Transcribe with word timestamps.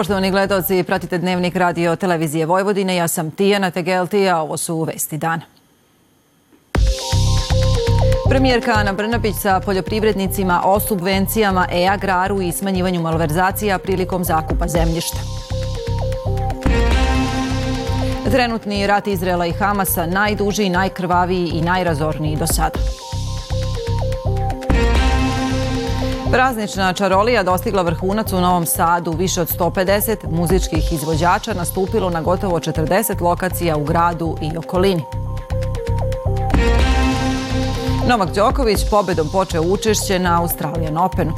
Poštovani 0.00 0.30
gledalci, 0.30 0.82
pratite 0.82 1.18
dnevnik 1.18 1.56
radio 1.56 1.96
televizije 1.96 2.46
Vojvodine. 2.46 2.96
Ja 2.96 3.08
sam 3.08 3.30
Tijana 3.30 3.70
Tegelti, 3.70 4.28
a 4.28 4.38
ovo 4.38 4.56
su 4.56 4.82
vesti 4.82 5.18
dana. 5.18 5.42
Premijerka 8.28 8.72
Ana 8.72 8.92
Brnabić 8.92 9.34
sa 9.36 9.60
poljoprivrednicima 9.60 10.62
o 10.64 10.80
subvencijama 10.80 11.66
e-agraru 11.72 12.42
i 12.42 12.52
smanjivanju 12.52 13.00
malverzacija 13.00 13.78
prilikom 13.78 14.24
zakupa 14.24 14.68
zemljišta. 14.68 15.18
Trenutni 18.32 18.86
rat 18.86 19.06
Izrela 19.06 19.46
i 19.46 19.52
Hamasa 19.52 20.06
najduži, 20.06 20.68
najkrvaviji 20.68 21.48
i 21.48 21.62
najrazorniji 21.62 22.36
do 22.36 22.46
sada. 22.46 22.78
Praznična 26.32 26.92
čarolija 26.92 27.42
dostigla 27.42 27.82
vrhunac 27.82 28.32
u 28.32 28.40
Novom 28.40 28.66
Sadu. 28.66 29.12
Više 29.12 29.40
od 29.40 29.48
150 29.58 30.16
muzičkih 30.30 30.92
izvođača 30.92 31.54
nastupilo 31.54 32.10
na 32.10 32.22
gotovo 32.22 32.60
40 32.60 33.20
lokacija 33.20 33.76
u 33.76 33.84
gradu 33.84 34.36
i 34.42 34.56
okolini. 34.56 35.02
Novak 38.08 38.34
Đoković 38.34 38.80
pobedom 38.90 39.28
počeo 39.32 39.62
učešće 39.62 40.18
na 40.18 40.40
Australijan 40.42 40.98
Openu. 40.98 41.32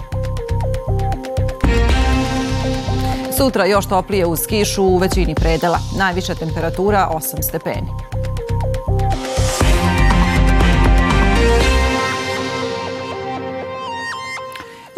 Sutra 3.37 3.67
još 3.67 3.87
toplije 3.87 4.27
uz 4.27 4.47
kišu 4.47 4.83
u 4.83 4.99
većini 4.99 5.35
predela. 5.35 5.79
Najviša 5.99 6.35
temperatura 6.35 7.09
8 7.15 7.43
stepeni. 7.43 8.12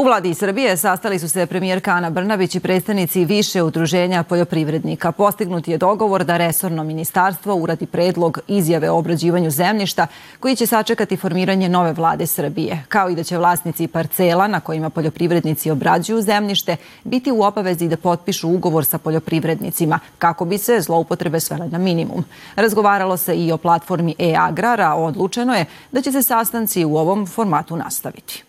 Vladi 0.05 0.34
Srbije 0.34 0.77
sastali 0.77 1.19
su 1.19 1.28
se 1.28 1.47
premijerka 1.47 1.91
Ana 1.91 2.10
Brnabić 2.10 2.55
i 2.55 2.60
predstavnici 2.60 3.24
više 3.24 3.62
udruženja 3.62 4.22
poljoprivrednika. 4.22 5.12
Postignut 5.12 5.69
je 5.69 5.78
dogovor 5.78 6.24
da 6.24 6.36
resorno 6.36 6.84
ministarstvo 6.84 7.55
uradi 7.55 7.86
predlog 7.86 8.38
izjave 8.48 8.91
o 8.91 8.98
obrađivanju 8.98 9.50
zemljišta 9.50 10.06
koji 10.41 10.56
će 10.56 10.66
sačekati 10.66 11.16
formiranje 11.16 11.69
nove 11.69 11.92
vlade 11.92 12.27
Srbije, 12.27 12.84
kao 12.88 13.10
i 13.10 13.14
da 13.14 13.22
će 13.22 13.38
vlasnici 13.38 13.86
parcela 13.86 14.47
na 14.47 14.60
kojima 14.60 14.91
poljoprivrednici 14.91 15.70
obrađuju 15.70 16.22
zemljište 16.22 16.77
biti 17.05 17.32
u 17.32 17.42
obavezi 17.42 17.88
da 17.88 17.97
potpišu 17.97 18.48
ugovor 18.48 18.84
sa 18.84 18.98
poljoprivrednicima 18.98 19.98
kako 20.19 20.44
bi 20.44 20.58
se 20.58 20.80
zloupotrebe 20.80 21.41
svele 21.41 21.69
na 21.69 21.78
minimum. 21.78 22.25
Razgovaralo 22.56 23.16
se 23.16 23.36
i 23.36 23.52
o 23.52 23.56
platformi 23.56 24.14
e-agrara, 24.19 24.94
odlučeno 24.94 25.55
je 25.55 25.64
da 25.92 26.02
će 26.02 26.12
se 26.12 26.22
sastanci 26.22 26.84
u 26.84 26.97
ovom 26.97 27.27
formatu 27.27 27.77
nastaviti. 27.77 28.44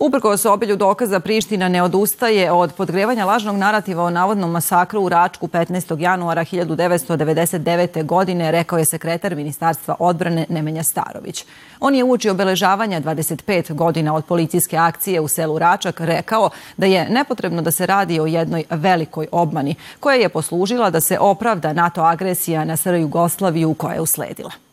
Uprkos 0.00 0.44
obilju 0.44 0.76
dokaza 0.76 1.20
Priština 1.20 1.68
ne 1.68 1.82
odustaje 1.82 2.52
od 2.52 2.74
podgrevanja 2.74 3.24
lažnog 3.26 3.56
narativa 3.56 4.02
o 4.04 4.10
navodnom 4.10 4.50
masakru 4.50 5.02
u 5.02 5.08
Račku 5.08 5.48
15. 5.48 6.00
januara 6.00 6.44
1999. 6.44 8.04
godine, 8.04 8.50
rekao 8.50 8.78
je 8.78 8.84
sekretar 8.84 9.34
Ministarstva 9.34 9.96
odbrane 9.98 10.46
Nemenja 10.48 10.82
Starović. 10.82 11.44
On 11.80 11.94
je 11.94 12.04
uči 12.04 12.30
obeležavanja 12.30 13.00
25 13.00 13.72
godina 13.74 14.14
od 14.14 14.24
policijske 14.24 14.76
akcije 14.76 15.20
u 15.20 15.28
selu 15.28 15.58
Račak 15.58 16.00
rekao 16.00 16.50
da 16.76 16.86
je 16.86 17.08
nepotrebno 17.10 17.62
da 17.62 17.70
se 17.70 17.86
radi 17.86 18.20
o 18.20 18.26
jednoj 18.26 18.64
velikoj 18.70 19.26
obmani 19.32 19.74
koja 20.00 20.16
je 20.16 20.28
poslužila 20.28 20.90
da 20.90 21.00
se 21.00 21.18
opravda 21.18 21.72
NATO 21.72 22.02
agresija 22.02 22.64
na 22.64 22.76
SR 22.76 22.94
Jugoslaviju 22.94 23.74
koja 23.74 23.94
je 23.94 24.00
usledila. 24.00 24.67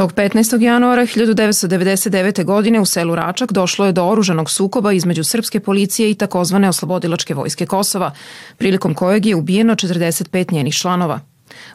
Tog 0.00 0.12
15. 0.12 0.62
januara 0.62 1.02
1999. 1.02 2.44
godine 2.44 2.80
u 2.80 2.84
selu 2.84 3.14
Račak 3.14 3.52
došlo 3.52 3.86
je 3.86 3.92
do 3.92 4.04
oružanog 4.04 4.50
sukoba 4.50 4.92
između 4.92 5.24
srpske 5.24 5.60
policije 5.60 6.10
i 6.10 6.14
takozvane 6.14 6.68
oslobodilačke 6.68 7.34
vojske 7.34 7.66
Kosova, 7.66 8.12
prilikom 8.58 8.94
kojeg 8.94 9.26
je 9.26 9.34
ubijeno 9.34 9.74
45 9.74 10.52
njenih 10.52 10.74
članova. 10.74 11.20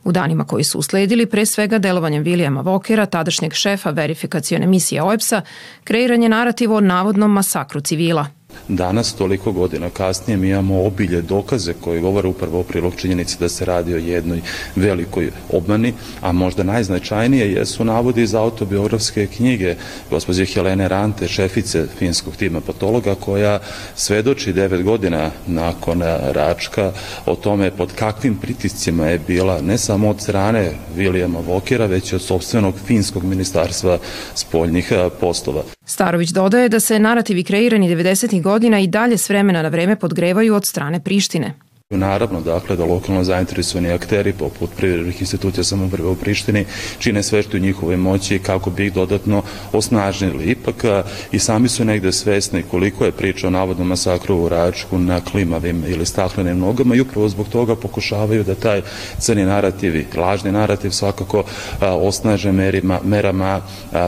U 0.03 0.11
danima 0.11 0.43
koji 0.43 0.63
su 0.63 0.79
usledili, 0.79 1.25
pre 1.25 1.45
svega 1.45 1.77
delovanjem 1.77 2.23
Vilijama 2.23 2.61
Vokera, 2.61 3.05
tadašnjeg 3.05 3.53
šefa 3.53 3.89
verifikacione 3.89 4.67
misije 4.67 5.03
OEPS-a, 5.03 5.41
kreiran 5.83 6.23
je 6.23 6.29
narativ 6.29 6.73
o 6.73 6.79
navodnom 6.79 7.31
masakru 7.31 7.81
civila– 7.81 8.27
Danas, 8.67 9.13
toliko 9.13 9.51
godina 9.51 9.89
kasnije, 9.89 10.37
mi 10.37 10.49
imamo 10.49 10.85
obilje 10.85 11.21
dokaze 11.21 11.73
koje 11.73 12.01
govore 12.01 12.27
upravo 12.27 12.59
o 12.59 12.63
prilog 12.63 12.93
činjenici 12.95 13.37
da 13.39 13.49
se 13.49 13.65
radi 13.65 13.93
o 13.93 13.97
jednoj 13.97 14.41
velikoj 14.75 15.31
obmani, 15.51 15.93
a 16.21 16.31
možda 16.31 16.63
najznačajnije 16.63 17.53
jesu 17.53 17.85
navodi 17.85 18.23
iz 18.23 18.35
autobiografske 18.35 19.27
knjige 19.27 19.75
gospođe 20.09 20.45
Helene 20.45 20.87
Rante, 20.87 21.27
šefice 21.27 21.85
finskog 21.99 22.35
tima 22.35 22.61
patologa, 22.61 23.15
koja 23.15 23.59
svedoči 23.95 24.53
devet 24.53 24.83
godina 24.83 25.31
nakon 25.47 26.01
Račka 26.31 26.91
o 27.25 27.35
tome 27.35 27.71
pod 27.71 27.93
kakvim 27.95 28.37
pritiscima 28.37 29.07
je 29.07 29.19
bila 29.27 29.61
ne 29.61 29.77
samo 29.77 30.09
od 30.09 30.21
strane 30.21 30.71
Vilijama 30.95 31.39
Vokera, 31.39 31.85
već 31.85 32.11
i 32.11 32.15
od 32.15 32.21
sobstvenog 32.21 32.75
finskog 32.85 33.23
ministarstva 33.23 33.97
spoljnih 34.35 34.91
poslova. 35.19 35.63
Starović 35.85 36.29
dodaje 36.29 36.69
da 36.69 36.79
se 36.79 36.99
narativi 36.99 37.43
kreirani 37.43 37.95
90. 37.95 38.41
godina 38.45 38.79
i 38.79 38.87
dalje 38.87 39.17
s 39.17 39.29
vremena 39.29 39.61
na 39.61 39.69
vreme 39.69 39.95
podgrevaju 39.95 40.55
od 40.55 40.65
strane 40.65 40.99
Prištine. 40.99 41.53
Naravno, 41.89 42.41
dakle, 42.41 42.75
da 42.75 42.85
lokalno 42.85 43.23
zainteresovani 43.23 43.91
akteri 43.93 44.33
poput 44.33 44.69
privrednih 44.77 45.21
institucija 45.21 45.63
samoprve 45.63 46.07
u 46.07 46.15
Prištini 46.15 46.65
čine 46.99 47.23
sve 47.23 47.43
što 47.43 47.57
u 47.57 47.59
njihovoj 47.59 47.97
moći 47.97 48.39
kako 48.39 48.69
bi 48.69 48.85
ih 48.85 48.93
dodatno 48.93 49.43
osnažnili. 49.73 50.51
Ipak 50.51 50.85
i 51.31 51.39
sami 51.39 51.69
su 51.69 51.85
negde 51.85 52.11
svesni 52.11 52.63
koliko 52.71 53.05
je 53.05 53.11
priča 53.11 53.47
o 53.47 53.53
navodnom 53.53 53.87
masakru 53.87 54.35
u 54.35 54.49
Račku 54.49 54.97
na 54.97 55.21
klimavim 55.21 55.83
ili 55.87 56.05
staklenim 56.05 56.59
nogama 56.59 56.95
i 56.95 57.01
upravo 57.01 57.29
zbog 57.29 57.47
toga 57.47 57.75
pokušavaju 57.75 58.43
da 58.43 58.55
taj 58.55 58.81
crni 59.19 59.45
narativ 59.45 59.95
i 59.95 60.05
lažni 60.17 60.51
narativ 60.51 60.89
svakako 60.89 61.43
osnaže 61.81 62.51
merima, 62.51 62.99
merama 63.03 63.61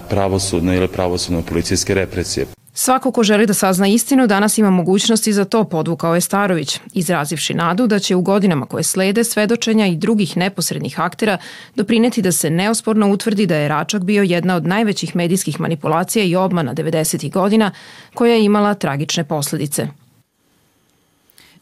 pravosudne 0.10 0.78
ili 0.78 0.88
pravosudno-policijske 0.88 1.94
represije. 1.94 2.57
Svako 2.80 3.12
ko 3.12 3.24
želi 3.24 3.46
da 3.46 3.54
sazna 3.54 3.88
istinu 3.88 4.28
danas 4.28 4.58
ima 4.58 4.70
mogućnosti 4.70 5.34
za 5.34 5.46
to, 5.46 5.64
podvukao 5.64 6.16
je 6.16 6.22
Starović, 6.22 6.80
izrazivši 6.94 7.54
nadu 7.54 7.88
da 7.88 8.00
će 8.00 8.16
u 8.16 8.22
godinama 8.22 8.66
koje 8.66 8.84
slede 8.84 9.24
svedočenja 9.24 9.88
i 9.88 9.96
drugih 9.96 10.38
neposrednih 10.38 11.00
aktera 11.00 11.38
doprineti 11.76 12.22
da 12.22 12.32
se 12.32 12.50
neosporno 12.50 13.12
utvrdi 13.12 13.46
da 13.46 13.56
je 13.56 13.68
Račak 13.68 14.04
bio 14.04 14.24
jedna 14.24 14.56
od 14.56 14.68
najvećih 14.68 15.16
medijskih 15.16 15.60
manipulacija 15.60 16.26
i 16.26 16.36
obmana 16.36 16.74
90. 16.74 17.32
godina 17.32 17.72
koja 18.14 18.34
je 18.34 18.44
imala 18.44 18.74
tragične 18.74 19.24
posledice. 19.24 19.88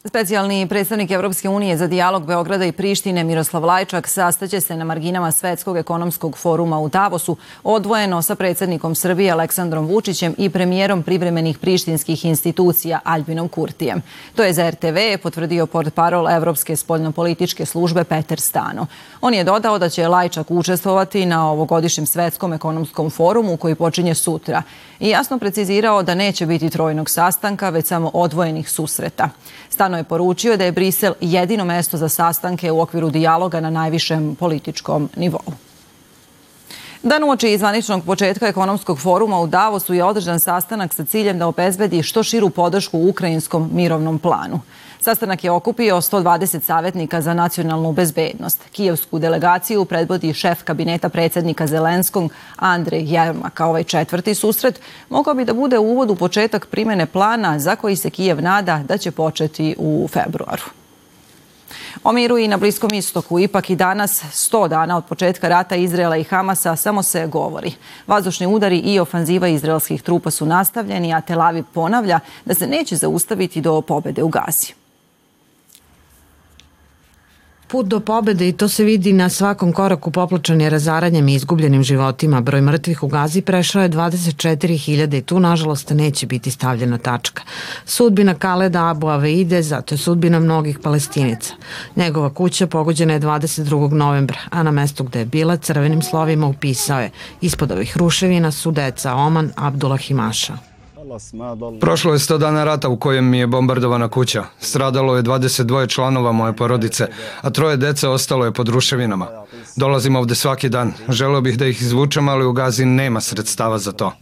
Specijalni 0.08 0.66
predstavnik 0.68 1.10
Evropske 1.10 1.48
unije 1.48 1.76
za 1.76 1.86
dijalog 1.86 2.26
Beograda 2.26 2.64
i 2.64 2.72
Prištine 2.72 3.24
Miroslav 3.24 3.64
Lajčak 3.64 4.08
sastaće 4.08 4.60
se 4.60 4.76
na 4.76 4.84
marginama 4.84 5.32
Svetskog 5.32 5.76
ekonomskog 5.76 6.38
foruma 6.38 6.78
u 6.78 6.88
Davosu 6.88 7.36
odvojeno 7.64 8.22
sa 8.22 8.34
predsednikom 8.34 8.94
Srbije 8.94 9.30
Aleksandrom 9.30 9.86
Vučićem 9.86 10.34
i 10.38 10.50
premijerom 10.50 11.02
privremenih 11.02 11.58
prištinskih 11.58 12.24
institucija 12.24 13.00
Albinom 13.04 13.48
Kurtijem. 13.48 14.02
To 14.36 14.42
je 14.42 14.52
za 14.52 14.70
RTV 14.70 14.96
potvrdio 15.22 15.66
port 15.66 15.94
parol 15.94 16.28
Evropske 16.28 16.76
spoljnopolitičke 16.76 17.66
službe 17.66 18.04
Peter 18.04 18.40
Stano. 18.40 18.86
On 19.20 19.34
je 19.34 19.44
dodao 19.44 19.78
da 19.78 19.88
će 19.88 20.08
Lajčak 20.08 20.50
učestvovati 20.50 21.26
na 21.26 21.50
ovogodišnjem 21.50 22.06
Svetskom 22.06 22.52
ekonomskom 22.52 23.10
forumu 23.10 23.56
koji 23.56 23.74
počinje 23.74 24.14
sutra 24.14 24.62
i 25.00 25.08
jasno 25.08 25.38
precizirao 25.38 26.02
da 26.02 26.14
neće 26.14 26.46
biti 26.46 26.70
trojnog 26.70 27.10
sastanka, 27.10 27.70
već 27.70 27.86
samo 27.86 28.10
odvojenih 28.14 28.70
susreta. 28.70 29.28
Stano 29.68 29.95
je 29.96 30.04
poručio 30.04 30.56
da 30.56 30.64
je 30.64 30.72
Brisel 30.72 31.14
jedino 31.20 31.64
mesto 31.64 31.96
za 31.96 32.08
sastanke 32.08 32.70
u 32.70 32.80
okviru 32.80 33.10
dijaloga 33.10 33.60
na 33.60 33.70
najvišem 33.70 34.34
političkom 34.34 35.08
nivou. 35.16 35.65
Dan 37.02 37.24
uoči 37.24 37.48
izvaničnog 37.52 38.04
početka 38.04 38.48
ekonomskog 38.48 38.98
foruma 39.00 39.40
u 39.40 39.46
Davosu 39.46 39.94
je 39.94 40.04
održan 40.04 40.40
sastanak 40.40 40.94
sa 40.94 41.04
ciljem 41.04 41.38
da 41.38 41.46
obezbedi 41.46 42.02
što 42.02 42.22
širu 42.22 42.50
podršku 42.50 43.08
ukrajinskom 43.08 43.70
mirovnom 43.72 44.18
planu. 44.18 44.60
Sastanak 45.00 45.44
je 45.44 45.50
okupio 45.50 45.96
120 45.96 46.60
savjetnika 46.60 47.20
za 47.20 47.34
nacionalnu 47.34 47.92
bezbednost. 47.92 48.62
Kijevsku 48.72 49.18
delegaciju 49.18 49.84
predvodi 49.84 50.34
šef 50.34 50.62
kabineta 50.62 51.08
predsednika 51.08 51.66
Zelenskog 51.66 52.32
Andrej 52.56 53.04
Jermaka. 53.14 53.66
Ovaj 53.66 53.84
četvrti 53.84 54.34
susret 54.34 54.80
mogao 55.08 55.34
bi 55.34 55.44
da 55.44 55.54
bude 55.54 55.78
uvod 55.78 56.10
u 56.10 56.16
početak 56.16 56.66
primene 56.66 57.06
plana 57.06 57.58
za 57.58 57.76
koji 57.76 57.96
se 57.96 58.10
Kijev 58.10 58.42
nada 58.42 58.82
da 58.88 58.98
će 58.98 59.10
početi 59.10 59.74
u 59.78 60.08
februaru. 60.12 60.75
O 62.04 62.12
miru 62.12 62.38
i 62.38 62.48
na 62.48 62.56
Bliskom 62.56 62.94
istoku 62.94 63.38
ipak 63.38 63.70
i 63.70 63.76
danas, 63.76 64.22
100 64.22 64.68
dana 64.68 64.96
od 64.96 65.04
početka 65.04 65.48
rata 65.48 65.76
Izrela 65.76 66.16
i 66.16 66.24
Hamasa, 66.24 66.76
samo 66.76 67.02
se 67.02 67.26
govori. 67.26 67.72
Vazdušni 68.06 68.46
udari 68.46 68.78
i 68.78 69.00
ofanziva 69.00 69.48
izraelskih 69.48 70.02
trupa 70.02 70.30
su 70.30 70.46
nastavljeni, 70.46 71.14
a 71.14 71.20
Tel 71.20 71.42
Aviv 71.42 71.64
ponavlja 71.74 72.20
da 72.44 72.54
se 72.54 72.66
neće 72.66 72.96
zaustaviti 72.96 73.60
do 73.60 73.80
pobede 73.80 74.22
u 74.22 74.28
Gazi. 74.28 74.85
Put 77.76 77.86
do 77.86 78.00
pobede 78.00 78.48
i 78.48 78.52
to 78.52 78.68
se 78.68 78.84
vidi 78.84 79.12
na 79.12 79.28
svakom 79.28 79.72
koraku 79.72 80.10
poplačan 80.10 80.60
razaranjem 80.60 81.28
i 81.28 81.34
izgubljenim 81.34 81.82
životima. 81.82 82.40
Broj 82.40 82.60
mrtvih 82.60 83.02
u 83.02 83.08
Gazi 83.08 83.42
prešao 83.42 83.82
je 83.82 83.90
24.000 83.90 85.18
i 85.18 85.22
tu 85.22 85.40
nažalost 85.40 85.90
neće 85.90 86.26
biti 86.26 86.50
stavljena 86.50 86.98
tačka. 86.98 87.42
Sudbina 87.84 88.34
Kaleda 88.34 88.88
Abu 88.88 89.08
Aveide, 89.08 89.62
zato 89.62 89.94
je 89.94 89.98
sudbina 89.98 90.40
mnogih 90.40 90.78
palestinica. 90.78 91.54
Njegova 91.96 92.30
kuća 92.30 92.66
pogođena 92.66 93.12
je 93.12 93.20
22. 93.20 93.92
novembra, 93.92 94.38
a 94.50 94.62
na 94.62 94.70
mestu 94.70 95.04
gde 95.04 95.18
je 95.18 95.24
bila 95.24 95.56
crvenim 95.56 96.02
slovima 96.02 96.46
upisao 96.46 97.00
je 97.00 97.10
ispod 97.40 97.72
ovih 97.72 97.96
ruševina 97.96 98.50
su 98.52 98.70
deca 98.70 99.14
Oman 99.14 99.52
Abdullah 99.56 100.00
Himaša. 100.00 100.75
Prošlo 101.80 102.12
je 102.12 102.18
100 102.18 102.38
dana 102.38 102.64
rata 102.64 102.88
u 102.88 102.96
kojem 102.96 103.28
mi 103.30 103.38
je 103.38 103.46
bombardovana 103.46 104.08
kuća. 104.08 104.44
Stradalo 104.58 105.16
je 105.16 105.22
22 105.22 105.88
članova 105.88 106.32
moje 106.32 106.56
porodice, 106.56 107.06
a 107.40 107.50
troje 107.50 107.76
dece 107.76 108.08
ostalo 108.08 108.44
je 108.44 108.52
pod 108.52 108.68
ruševinama. 108.68 109.26
Dolazim 109.76 110.16
ovde 110.16 110.34
svaki 110.34 110.68
dan. 110.68 110.92
Želeo 111.08 111.40
bih 111.40 111.58
da 111.58 111.66
ih 111.66 111.82
izvučem, 111.82 112.28
ali 112.28 112.44
u 112.44 112.52
Gazi 112.52 112.84
nema 112.84 113.20
sredstava 113.20 113.78
za 113.78 113.92
to. 113.92 114.12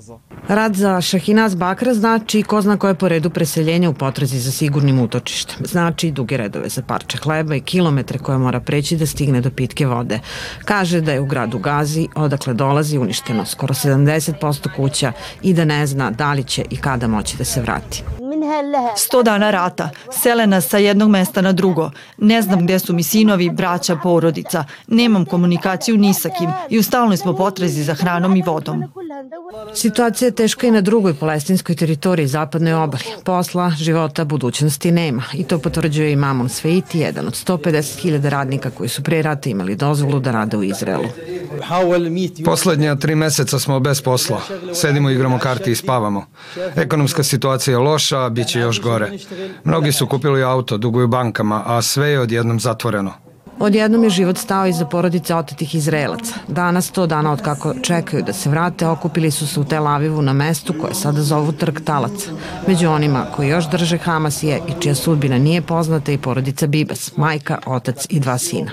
Rad 0.49 0.75
za 0.75 1.01
Šahinaz 1.01 1.55
Bakra 1.55 1.95
znači 1.95 2.43
ko 2.43 2.61
zna 2.61 2.77
koje 2.77 2.95
po 2.95 3.09
redu 3.09 3.31
preseljenja 3.31 3.91
u 3.91 3.95
potrazi 3.95 4.39
za 4.39 4.53
sigurnim 4.53 5.01
utočištem. 5.01 5.67
Znači 5.67 6.11
duge 6.11 6.37
redove 6.37 6.69
za 6.69 6.83
parče 6.83 7.19
hleba 7.19 7.55
i 7.55 7.61
kilometre 7.61 8.19
koje 8.19 8.39
mora 8.39 8.61
preći 8.61 8.97
da 8.97 9.07
stigne 9.07 9.41
do 9.41 9.51
pitke 9.51 9.87
vode. 9.87 10.21
Kaže 10.65 11.01
da 11.01 11.13
je 11.13 11.21
u 11.21 11.27
gradu 11.27 11.59
Gazi, 11.59 12.09
odakle 12.15 12.55
dolazi, 12.55 12.99
uništeno 12.99 13.47
skoro 13.47 13.75
70% 13.75 14.69
kuća 14.77 15.13
i 15.43 15.55
da 15.55 15.65
ne 15.65 15.87
zna 15.87 16.11
da 16.11 16.33
li 16.33 16.45
će 16.45 16.65
i 16.75 16.77
kada 16.77 17.07
moći 17.09 17.37
da 17.37 17.45
se 17.45 17.61
vrati. 17.61 18.03
Sto 18.97 19.23
dana 19.23 19.51
rata, 19.51 19.91
selena 20.13 20.61
sa 20.61 20.79
jednog 20.79 21.11
mesta 21.11 21.41
na 21.41 21.53
drugo. 21.53 21.91
Ne 22.19 22.43
znam 22.43 22.65
gde 22.65 22.79
su 22.79 22.95
mi 22.95 23.03
sinovi, 23.03 23.51
braća, 23.51 23.97
porodica. 24.03 24.65
Nemam 24.87 25.25
komunikaciju 25.25 25.97
ni 25.97 26.15
sa 26.15 26.29
kim 26.29 26.51
i 26.71 26.79
u 26.79 26.83
stalnoj 26.83 27.17
smo 27.17 27.37
potrazi 27.37 27.83
za 27.83 27.95
hranom 27.95 28.37
i 28.37 28.43
vodom. 28.47 28.85
Situacija 29.75 30.27
je 30.27 30.35
teška 30.35 30.67
i 30.67 30.71
na 30.71 30.81
drugoj 30.81 31.15
palestinskoj 31.15 31.77
teritoriji 31.77 32.27
zapadnoj 32.27 32.75
obali. 32.75 33.05
Posla, 33.25 33.71
života, 33.71 34.25
budućnosti 34.25 34.91
nema. 34.91 35.23
I 35.35 35.45
to 35.45 35.59
potvrđuje 35.59 36.13
i 36.13 36.17
Mamon 36.17 36.49
Sveiti, 36.49 36.99
jedan 36.99 37.27
od 37.27 37.33
150.000 37.33 38.29
radnika 38.29 38.71
koji 38.71 38.89
su 38.89 39.03
pre 39.03 39.23
rata 39.23 39.51
imali 39.51 39.77
dozvolu 39.77 40.21
da 40.21 40.31
rade 40.31 40.57
u 40.57 40.63
Izraelu. 40.63 41.09
Poslednja 42.45 42.97
tri 42.97 43.15
meseca 43.15 43.59
smo 43.59 43.81
bez 43.81 44.03
posla. 44.03 44.41
Sedimo, 44.75 45.11
igramo 45.11 45.39
karti 45.39 45.71
i 45.71 45.77
spavamo. 45.77 46.27
Ekonomska 46.77 47.23
situacija 47.23 47.73
je 47.73 47.79
loša, 47.79 48.29
bit 48.29 48.47
će 48.47 48.61
još 48.61 48.81
gore. 48.81 49.11
Mnogi 49.65 49.93
su 49.93 50.07
kupili 50.07 50.43
auto, 50.43 50.77
duguju 50.77 51.09
bankama, 51.09 51.63
a 51.67 51.83
sve 51.83 52.09
je 52.09 52.21
odjednom 52.21 52.61
zatvoreno. 52.61 53.24
Odjednom 53.59 54.05
je 54.05 54.11
život 54.11 54.39
stao 54.39 54.67
iza 54.67 54.87
porodice 54.87 55.35
otetih 55.35 55.75
Izraelaca. 55.75 56.35
Danas, 56.49 56.91
to 56.91 57.07
dana 57.07 57.33
od 57.33 57.43
kako 57.43 57.75
čekaju 57.83 58.23
da 58.23 58.33
se 58.33 58.51
vrate, 58.51 58.87
okupili 58.87 59.31
su 59.31 59.47
se 59.47 59.61
u 59.61 59.65
Tel 59.65 59.87
Avivu 59.87 60.23
na 60.23 60.33
mestu 60.33 60.75
koje 60.81 60.95
sada 60.95 61.23
zovu 61.23 61.53
Trg 61.53 61.81
Talaca. 61.85 62.31
Među 62.67 62.89
onima 62.89 63.27
koji 63.37 63.49
još 63.49 63.71
drže 63.71 63.99
Hamas 63.99 64.43
je 64.43 64.61
i 64.69 64.83
čija 64.83 64.95
sudbina 64.95 65.39
nije 65.39 65.63
poznata 65.63 66.13
i 66.13 66.19
porodica 66.19 66.67
Bibas, 66.67 67.17
majka, 67.17 67.59
otac 67.67 68.07
i 68.11 68.21
dva 68.21 68.39
sina. 68.39 68.71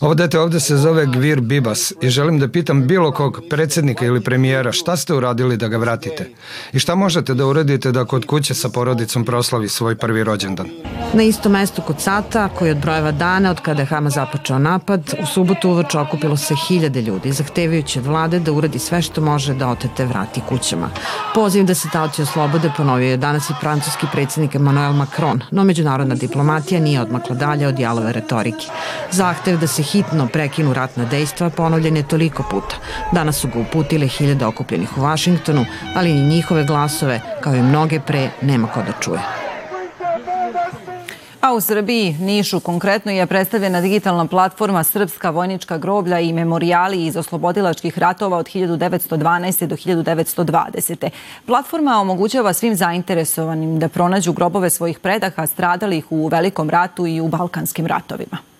Ovo 0.00 0.14
dete 0.14 0.38
ovde 0.40 0.60
se 0.60 0.76
zove 0.76 1.06
Gvir 1.06 1.40
Bibas 1.40 1.92
i 2.02 2.08
želim 2.08 2.38
da 2.38 2.48
pitam 2.48 2.86
bilo 2.86 3.12
kog 3.12 3.40
predsednika 3.50 4.06
ili 4.06 4.20
premijera 4.20 4.72
šta 4.72 4.96
ste 4.96 5.14
uradili 5.14 5.56
da 5.56 5.68
ga 5.68 5.76
vratite 5.76 6.30
i 6.72 6.78
šta 6.78 6.94
možete 6.94 7.34
da 7.34 7.46
uradite 7.46 7.92
da 7.92 8.04
kod 8.04 8.26
kuće 8.26 8.54
sa 8.54 8.68
porodicom 8.68 9.24
proslavi 9.24 9.68
svoj 9.68 9.94
prvi 9.94 10.24
rođendan. 10.24 10.66
Na 11.12 11.22
isto 11.22 11.48
mesto 11.48 11.82
kod 11.82 12.00
Sata, 12.00 12.48
koji 12.48 12.70
od 12.70 12.76
brojeva 12.76 13.12
dana 13.12 13.50
od 13.50 13.60
kada 13.60 13.82
je 13.82 13.86
Hamas 13.86 14.14
započeo 14.14 14.58
napad, 14.58 15.14
u 15.22 15.26
subotu 15.26 15.70
uveč 15.70 15.94
okupilo 15.94 16.36
se 16.36 16.54
hiljade 16.68 17.02
ljudi, 17.02 17.32
zahtevajući 17.32 17.98
od 17.98 18.06
vlade 18.06 18.38
da 18.38 18.52
uradi 18.52 18.78
sve 18.78 19.02
što 19.02 19.20
može 19.20 19.54
da 19.54 19.68
otete 19.68 20.04
vrati 20.04 20.40
kućama. 20.48 20.90
Poziv 21.34 21.64
da 21.64 21.74
se 21.74 21.88
taoci 21.92 22.22
oslobode 22.22 22.72
ponovio 22.76 23.10
je 23.10 23.16
danas 23.16 23.50
i 23.50 23.54
francuski 23.60 24.06
predsednik 24.12 24.54
Emmanuel 24.54 24.92
Macron, 24.92 25.40
no 25.50 25.64
međunarodna 25.64 26.14
diplomatija 26.14 26.80
nije 26.80 27.00
odmakla 27.00 27.36
dalje 27.36 27.66
od 27.66 27.78
jalove 27.78 28.12
retorike. 28.12 28.65
Zahtev 29.10 29.58
da 29.58 29.66
se 29.66 29.82
hitno 29.82 30.28
prekinu 30.32 30.74
ratna 30.74 31.04
dejstva 31.04 31.50
ponovljen 31.50 31.96
je 31.96 32.08
toliko 32.08 32.42
puta. 32.50 32.76
Danas 33.12 33.36
su 33.36 33.48
ga 33.48 33.58
uputile 33.58 34.06
hiljade 34.06 34.46
okupljenih 34.46 34.98
u 34.98 35.00
Vašingtonu, 35.00 35.66
ali 35.94 36.12
ni 36.12 36.28
njihove 36.28 36.64
glasove, 36.64 37.20
kao 37.40 37.54
i 37.54 37.62
mnoge 37.62 38.00
pre, 38.00 38.30
nema 38.42 38.68
ko 38.68 38.82
da 38.82 38.92
čuje. 39.00 39.20
A 41.46 41.54
u 41.54 41.60
Srbiji, 41.60 42.16
Nišu 42.20 42.60
konkretno, 42.60 43.12
je 43.12 43.26
predstavljena 43.26 43.80
digitalna 43.80 44.26
platforma 44.26 44.84
Srpska 44.84 45.30
vojnička 45.30 45.78
groblja 45.78 46.20
i 46.20 46.32
memorijali 46.32 47.06
iz 47.06 47.16
oslobodilačkih 47.16 47.98
ratova 47.98 48.38
od 48.38 48.46
1912. 48.46 49.66
do 49.66 49.76
1920. 49.76 51.08
Platforma 51.46 52.00
omogućava 52.00 52.52
svim 52.52 52.74
zainteresovanim 52.74 53.78
da 53.78 53.88
pronađu 53.88 54.32
grobove 54.32 54.70
svojih 54.70 54.98
predaha 54.98 55.46
stradalih 55.46 56.12
u 56.12 56.28
Velikom 56.28 56.70
ratu 56.70 57.06
i 57.06 57.20
u 57.20 57.28
Balkanskim 57.28 57.86
ratovima. 57.86 58.55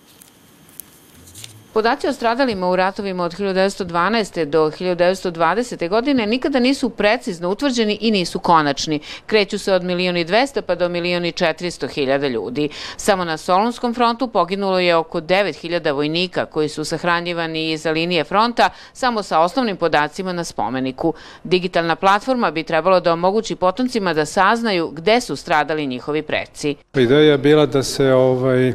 Podaci 1.77 2.09
o 2.09 2.13
stradalima 2.13 2.69
u 2.69 2.77
ratovima 2.77 3.25
od 3.25 3.35
1912. 3.39 4.45
do 4.45 4.71
1920. 4.71 5.89
godine 5.89 6.27
nikada 6.27 6.59
nisu 6.61 6.91
precizno 6.91 7.51
utvrđeni 7.51 7.99
i 8.01 8.11
nisu 8.11 8.39
konačni. 8.39 9.01
Kreću 9.27 9.59
se 9.59 9.73
od 9.73 9.85
milijoni 9.85 10.25
200 10.25 10.61
pa 10.61 10.75
do 10.75 10.89
milijoni 10.89 11.33
400 11.33 11.89
hiljada 11.89 12.29
ljudi. 12.29 12.69
Samo 12.97 13.25
na 13.25 13.37
Solunskom 13.37 13.95
frontu 13.95 14.29
poginulo 14.29 14.79
je 14.79 14.97
oko 14.97 15.21
9000 15.21 15.93
vojnika 15.93 16.47
koji 16.47 16.69
su 16.69 16.85
sahranjivani 16.85 17.73
iza 17.73 17.91
linije 17.91 18.25
fronta 18.25 18.71
samo 18.93 19.23
sa 19.23 19.41
osnovnim 19.41 19.77
podacima 19.77 20.33
na 20.33 20.45
spomeniku. 20.45 21.15
Digitalna 21.45 21.97
platforma 21.97 22.51
bi 22.51 22.63
trebalo 22.63 23.01
da 23.01 23.13
omogući 23.13 23.57
potomcima 23.57 24.15
da 24.15 24.27
saznaju 24.27 24.89
gde 24.89 25.21
su 25.21 25.37
stradali 25.37 25.87
njihovi 25.87 26.23
preci. 26.23 26.77
Ideja 26.95 27.31
je 27.31 27.39
bila 27.39 27.67
da 27.67 27.83
se 27.83 28.13
ovaj, 28.13 28.73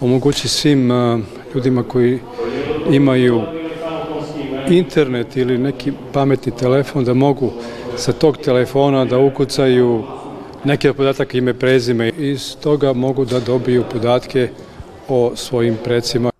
omogući 0.00 0.48
svim 0.48 0.90
ljudima 1.54 1.82
koji 1.82 2.18
imaju 2.90 3.42
internet 4.68 5.36
ili 5.36 5.58
neki 5.58 5.92
pametni 6.12 6.52
telefon 6.56 7.04
da 7.04 7.14
mogu 7.14 7.52
sa 7.96 8.12
tog 8.12 8.36
telefona 8.36 9.04
da 9.04 9.18
ukucaju 9.18 10.02
neke 10.64 10.92
podataka 10.92 11.38
ime 11.38 11.54
prezime 11.54 12.08
i 12.08 12.30
iz 12.30 12.56
toga 12.56 12.92
mogu 12.92 13.24
da 13.24 13.40
dobiju 13.40 13.84
podatke 13.92 14.48
o 15.08 15.32
svojim 15.34 15.76
precima. 15.84 16.30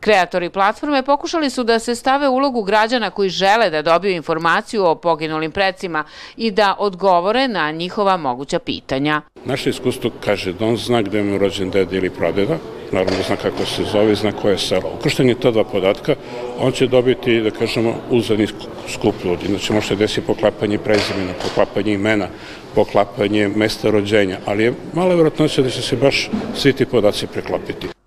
Kreatori 0.00 0.50
platforme 0.50 1.02
pokušali 1.02 1.50
su 1.50 1.64
da 1.64 1.78
se 1.78 1.94
stave 1.94 2.28
ulogu 2.28 2.62
građana 2.62 3.10
koji 3.10 3.28
žele 3.28 3.70
da 3.70 3.82
dobiju 3.82 4.12
informaciju 4.12 4.84
o 4.84 4.94
poginulim 4.94 5.52
precima 5.52 6.04
i 6.36 6.50
da 6.50 6.76
odgovore 6.78 7.48
na 7.48 7.70
njihova 7.70 8.16
moguća 8.16 8.58
pitanja. 8.58 9.22
Naše 9.44 9.70
iskustvo 9.70 10.10
kaže 10.24 10.52
da 10.52 10.66
on 10.66 10.76
zna 10.76 11.02
gde 11.02 11.22
mu 11.22 11.38
rođen 11.38 11.70
deda 11.70 11.96
ili 11.96 12.10
pradeda, 12.10 12.58
naravno 12.92 13.22
zna 13.26 13.36
kako 13.36 13.66
se 13.66 13.84
zove, 13.84 14.14
zna 14.14 14.32
koje 14.32 14.52
je 14.52 14.58
selo. 14.58 14.92
Ukrštenje 14.98 15.34
ta 15.34 15.50
dva 15.50 15.64
podatka, 15.64 16.14
on 16.60 16.72
će 16.72 16.86
dobiti, 16.86 17.40
da 17.40 17.50
kažemo, 17.50 17.94
uzadni 18.10 18.46
skup 18.88 19.14
ljudi. 19.24 19.46
Znači 19.46 19.72
može 19.72 19.88
se 19.88 19.96
desiti 19.96 20.26
poklapanje 20.26 20.78
prezimena, 20.78 21.32
poklapanje 21.42 21.92
imena, 21.92 22.28
poklapanje 22.74 23.48
mesta 23.48 23.90
rođenja, 23.90 24.38
ali 24.46 24.64
je 24.64 24.74
mala 24.92 25.14
vjerojatnoća 25.14 25.62
da 25.62 25.70
će 25.70 25.82
se 25.82 25.96
baš 25.96 26.30
svi 26.56 26.72
ti 26.72 26.86
podaci 26.86 27.26
preklopiti. 27.26 27.97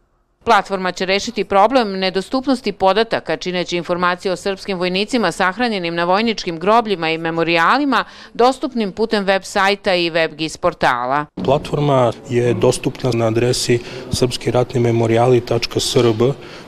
Platforma 0.44 0.92
će 0.92 1.06
rešiti 1.06 1.44
problem 1.44 2.00
nedostupnosti 2.00 2.72
podataka, 2.72 3.38
čineći 3.38 3.78
informacije 3.78 4.32
o 4.32 4.36
srpskim 4.36 4.78
vojnicima 4.78 5.32
sahranjenim 5.32 5.96
na 5.96 6.04
vojničkim 6.04 6.60
grobljima 6.60 7.10
i 7.10 7.18
memorialima 7.18 8.04
dostupnim 8.34 8.92
putem 8.92 9.24
web 9.24 9.44
sajta 9.44 9.96
i 9.96 10.12
WebGIS 10.12 10.58
portala. 10.58 11.26
Platforma 11.44 12.12
je 12.30 12.54
dostupna 12.54 13.12
na 13.14 13.28
adresi 13.28 13.80
srpskiratnimemorijali.srb. 14.12 16.22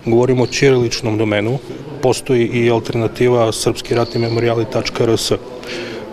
Govorimo 0.05 0.43
o 0.43 0.47
ćiriličnom 0.47 1.17
domenu. 1.17 1.57
Postoji 2.01 2.47
i 2.47 2.71
alternativa 2.71 3.51
srpskiratnimemorijali.rs. 3.51 5.31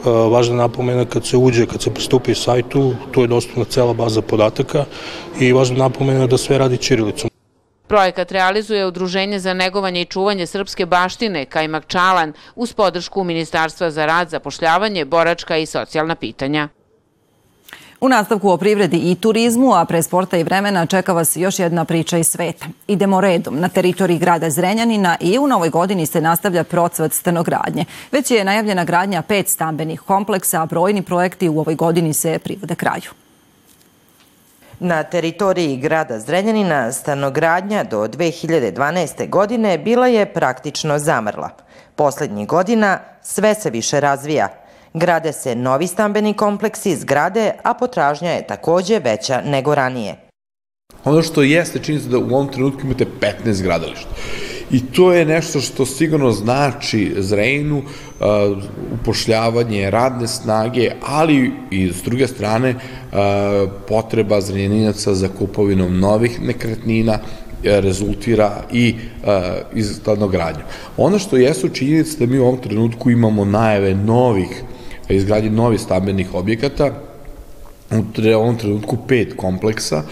Važna 0.05 0.57
napomena 0.57 1.05
kad 1.05 1.27
se 1.27 1.37
uđe, 1.37 1.67
kad 1.67 1.83
se 1.83 1.95
pristupi 1.95 2.35
sajtu, 2.35 2.95
tu 3.13 3.21
je 3.21 3.27
dostupna 3.27 3.65
cela 3.65 3.93
baza 3.93 4.23
podataka 4.23 4.85
i 5.41 5.53
važna 5.53 5.79
napomena 5.79 6.27
da 6.27 6.39
sve 6.39 6.59
radi 6.59 6.77
ćirilicom. 6.77 7.30
Projekat 7.91 8.33
realizuje 8.33 8.87
Udruženje 8.87 9.39
za 9.39 9.55
negovanje 9.55 10.01
i 10.01 10.05
čuvanje 10.05 10.47
srpske 10.47 10.87
baštine 10.87 11.45
Kajmak 11.45 11.87
Čalan 11.87 12.33
uz 12.55 12.73
podršku 12.73 13.25
Ministarstva 13.25 13.91
za 13.91 14.07
rad, 14.07 14.29
zapošljavanje, 14.31 15.05
boračka 15.05 15.57
i 15.57 15.67
socijalna 15.67 16.15
pitanja. 16.15 16.69
U 18.01 18.09
nastavku 18.09 18.51
o 18.51 18.57
privredi 18.57 18.97
i 18.97 19.15
turizmu, 19.15 19.75
a 19.75 19.85
pre 19.85 20.03
sporta 20.03 20.37
i 20.37 20.45
vremena 20.45 20.87
čeka 20.87 21.13
vas 21.13 21.37
još 21.37 21.59
jedna 21.59 21.85
priča 21.85 22.19
iz 22.19 22.27
sveta. 22.27 22.67
Idemo 22.87 23.21
redom. 23.21 23.61
Na 23.61 23.69
teritoriji 23.69 24.19
grada 24.19 24.51
Zrenjanina 24.51 25.17
i 25.21 25.39
u 25.39 25.47
novoj 25.47 25.69
godini 25.69 26.07
se 26.07 26.21
nastavlja 26.21 26.65
procvat 26.65 27.13
stanogradnje. 27.13 27.85
Već 28.13 28.31
je 28.31 28.45
najavljena 28.45 28.85
gradnja 28.85 29.23
pet 29.23 29.49
stambenih 29.49 30.01
kompleksa, 30.01 30.63
a 30.63 30.67
brojni 30.67 31.03
projekti 31.03 31.49
u 31.49 31.59
ovoj 31.59 31.75
godini 31.75 32.13
se 32.13 32.39
privode 32.39 32.75
kraju. 32.75 33.11
Na 34.83 35.03
teritoriji 35.03 35.77
grada 35.77 36.19
Zrenjanina 36.19 36.93
stanogradnja 36.93 37.85
do 37.85 38.09
2012. 38.09 39.29
godine 39.29 39.79
bila 39.79 40.07
je 40.07 40.33
praktično 40.33 40.99
zamrla. 40.99 41.51
Poslednjih 41.97 42.47
godina 42.47 42.99
sve 43.23 43.55
se 43.55 43.71
više 43.71 44.01
razvija. 44.01 44.49
Grade 44.95 45.33
se 45.33 45.55
novi 45.55 45.87
stambeni 45.87 46.35
kompleksi 46.35 46.97
zgrade, 46.97 47.53
a 47.63 47.75
potražnja 47.75 48.31
je 48.31 48.47
takođe 48.47 48.99
veća 48.99 49.41
nego 49.45 49.75
ranije. 49.75 50.17
Ono 51.05 51.23
što 51.23 51.43
jeste 51.43 51.79
činjenica 51.79 52.11
da 52.11 52.19
u 52.19 52.35
ovom 52.35 52.49
trenutku 52.49 52.81
imate 52.85 53.07
15 53.45 53.63
gradališta. 53.63 54.09
I 54.73 54.81
to 54.81 55.13
je 55.13 55.25
nešto 55.25 55.61
što 55.61 55.87
sigurno 55.87 56.33
znači 56.33 57.13
Zrejnu, 57.19 57.79
uh, 57.79 58.59
upošljavanje 59.01 59.91
radne 59.91 60.29
snage, 60.29 60.91
ali 61.07 61.53
i 61.71 61.93
s 61.93 62.03
druge 62.03 62.27
strane 62.27 62.71
uh, 62.71 63.19
potreba 63.89 64.41
zrenjaninaca 64.41 65.15
za 65.15 65.29
kupovinom 65.29 66.01
novih 66.01 66.41
nekretnina, 66.43 67.19
rezultira 67.63 68.63
i 68.73 68.95
uh, 69.23 69.29
iz. 69.75 70.01
Ono 70.97 71.19
što 71.19 71.37
jesu 71.37 71.69
činjenice 71.69 72.19
da 72.19 72.33
mi 72.33 72.39
u 72.39 72.45
ovom 72.45 72.59
trenutku 72.61 73.11
imamo 73.11 73.45
najave 73.45 73.95
novih, 73.95 74.63
izgradnje 75.09 75.51
novih 75.51 75.81
stambenih 75.81 76.35
objekata, 76.35 77.10
u 77.91 78.37
ovom 78.37 78.59
trenutku 78.59 78.97
pet 79.09 79.35
kompleksa, 79.37 80.03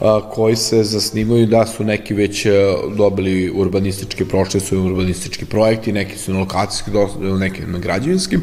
uh, 0.00 0.08
koji 0.30 0.56
se 0.56 0.82
zasnimaju 0.82 1.46
da 1.46 1.66
su 1.66 1.84
neki 1.84 2.14
već 2.14 2.46
e, 2.46 2.52
dobili 2.96 3.50
urbanističke, 3.50 4.24
prošli 4.28 4.60
su 4.60 4.80
urbanistički 4.80 5.44
projekti, 5.44 5.92
neki 5.92 6.18
su 6.18 6.32
na 6.32 6.38
lokacijski, 6.38 6.90
neki 7.38 7.62
na 7.66 7.78
građevinskim. 7.78 8.42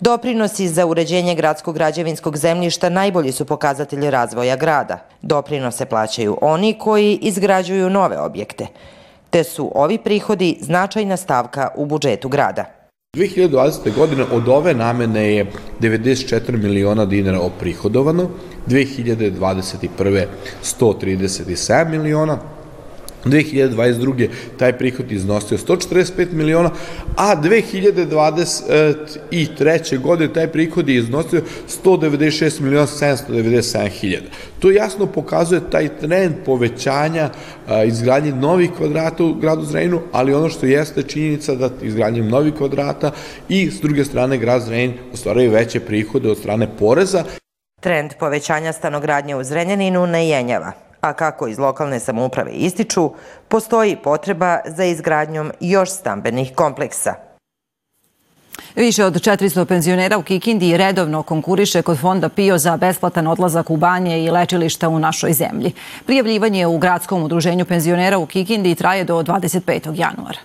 Doprinosi 0.00 0.68
za 0.68 0.86
uređenje 0.86 1.34
gradskog 1.34 1.74
građevinskog 1.74 2.36
zemljišta 2.36 2.88
najbolji 2.88 3.32
su 3.32 3.44
pokazatelji 3.44 4.10
razvoja 4.10 4.56
grada. 4.56 4.98
Doprinose 5.22 5.86
plaćaju 5.86 6.38
oni 6.40 6.78
koji 6.78 7.18
izgrađuju 7.22 7.90
nove 7.90 8.18
objekte, 8.18 8.66
te 9.30 9.44
su 9.44 9.72
ovi 9.74 9.98
prihodi 9.98 10.58
značajna 10.60 11.16
stavka 11.16 11.68
u 11.76 11.86
budžetu 11.86 12.28
grada. 12.28 12.77
2020. 13.16 13.94
godine 13.96 14.24
od 14.32 14.48
ove 14.48 14.74
namene 14.74 15.34
je 15.34 15.46
94 15.80 16.56
miliona 16.62 17.04
dinara 17.04 17.40
oprihodovano, 17.40 18.30
2021. 18.66 20.26
137 20.64 21.88
miliona, 21.88 22.38
2022. 23.24 24.28
taj 24.58 24.78
prihod 24.78 25.12
iznosio 25.12 25.58
145 25.58 26.32
miliona, 26.32 26.70
a 27.16 27.36
2023. 27.42 29.98
godine 29.98 30.32
taj 30.32 30.48
prihod 30.48 30.88
je 30.88 30.96
iznosio 30.96 31.42
196 31.84 32.60
miliona 32.60 32.86
797 32.86 33.88
hiljada. 33.88 34.26
To 34.58 34.70
jasno 34.70 35.06
pokazuje 35.06 35.60
taj 35.70 35.88
trend 35.88 36.34
povećanja 36.44 37.30
izgradnje 37.86 38.32
novih 38.32 38.70
kvadrata 38.76 39.24
u 39.24 39.34
gradu 39.34 39.64
Zrejnu, 39.64 40.00
ali 40.12 40.34
ono 40.34 40.48
što 40.48 40.66
jeste 40.66 41.02
činjenica 41.02 41.54
da 41.54 41.70
izgradnjem 41.82 42.28
novih 42.28 42.54
kvadrata 42.54 43.10
i 43.48 43.70
s 43.70 43.80
druge 43.80 44.04
strane 44.04 44.38
grad 44.38 44.62
Zrejn 44.62 44.92
ostvaraju 45.12 45.50
veće 45.50 45.80
prihode 45.80 46.30
od 46.30 46.38
strane 46.38 46.68
poreza. 46.78 47.24
Trend 47.80 48.10
povećanja 48.20 48.72
stanogradnje 48.72 49.36
u 49.36 49.44
Zrenjaninu 49.44 50.06
ne 50.06 50.28
jenjava 50.28 50.87
a 51.00 51.12
kako 51.12 51.48
iz 51.48 51.58
lokalne 51.58 52.00
samouprave 52.00 52.50
ističu, 52.50 53.10
postoji 53.48 53.96
potreba 53.96 54.58
za 54.66 54.84
izgradnjom 54.84 55.52
još 55.60 55.90
stambenih 55.90 56.52
kompleksa. 56.54 57.14
Više 58.76 59.04
od 59.04 59.14
400 59.14 59.64
penzionera 59.64 60.18
u 60.18 60.22
Kikindi 60.22 60.76
redovno 60.76 61.22
konkuriše 61.22 61.82
kod 61.82 61.98
fonda 61.98 62.28
PIO 62.28 62.58
za 62.58 62.76
besplatan 62.76 63.26
odlazak 63.26 63.70
u 63.70 63.76
banje 63.76 64.24
i 64.24 64.30
lečilišta 64.30 64.88
u 64.88 64.98
našoj 64.98 65.32
zemlji. 65.32 65.72
Prijavljivanje 66.06 66.66
u 66.66 66.78
gradskom 66.78 67.22
udruženju 67.22 67.64
penzionera 67.64 68.18
u 68.18 68.26
Kikindi 68.26 68.74
traje 68.74 69.04
do 69.04 69.22
25. 69.22 69.98
januara. 69.98 70.38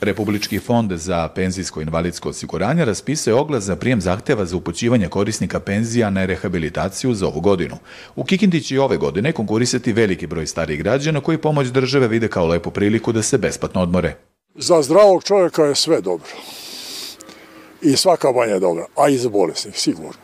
Republički 0.00 0.58
fond 0.58 0.92
za 0.92 1.28
penzijsko 1.34 1.80
invalidsko 1.80 2.28
osiguranje 2.28 2.84
raspisuje 2.84 3.34
oglas 3.34 3.64
za 3.64 3.76
prijem 3.76 4.00
zahteva 4.00 4.44
za 4.44 4.56
upućivanje 4.56 5.08
korisnika 5.08 5.60
penzija 5.60 6.10
na 6.10 6.24
rehabilitaciju 6.24 7.14
za 7.14 7.26
ovu 7.26 7.40
godinu. 7.40 7.76
U 8.16 8.24
Kikindi 8.24 8.60
će 8.60 8.74
i 8.74 8.78
ove 8.78 8.96
godine 8.96 9.32
konkurisati 9.32 9.92
veliki 9.92 10.26
broj 10.26 10.46
starijih 10.46 10.82
građana 10.82 11.20
koji 11.20 11.38
pomoć 11.38 11.68
države 11.68 12.08
vide 12.08 12.28
kao 12.28 12.46
lepu 12.46 12.70
priliku 12.70 13.12
da 13.12 13.22
se 13.22 13.38
besplatno 13.38 13.82
odmore. 13.82 14.16
Za 14.54 14.82
zdravog 14.82 15.24
čovjeka 15.24 15.62
je 15.62 15.74
sve 15.74 16.00
dobro. 16.00 16.30
I 17.82 17.96
svaka 17.96 18.32
banja 18.32 18.52
je 18.54 18.60
dobra, 18.60 18.86
a 18.96 19.08
i 19.08 19.18
za 19.18 19.28
bolesnih, 19.28 19.78
sigurno. 19.78 20.22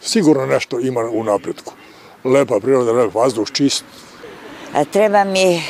Sigurno 0.00 0.46
nešto 0.46 0.80
ima 0.80 1.00
u 1.00 1.24
napretku. 1.24 1.72
Lepa 2.24 2.60
priroda, 2.60 2.92
lep 2.92 3.14
vazduh, 3.14 3.50
čist. 3.52 3.84
A 4.74 4.84
treba 4.84 5.24
mi 5.24 5.62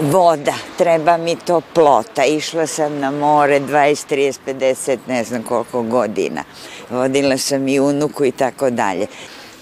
voda, 0.00 0.54
treba 0.78 1.16
mi 1.16 1.36
toplota. 1.36 2.24
Išla 2.24 2.66
sam 2.66 2.98
na 2.98 3.10
more 3.10 3.60
20, 3.60 4.14
30, 4.14 4.38
50, 4.46 4.98
ne 5.06 5.24
znam 5.24 5.42
koliko 5.42 5.82
godina. 5.82 6.44
Vodila 6.90 7.38
sam 7.38 7.68
i 7.68 7.80
unuku 7.80 8.24
i 8.24 8.32
tako 8.32 8.70
dalje. 8.70 9.06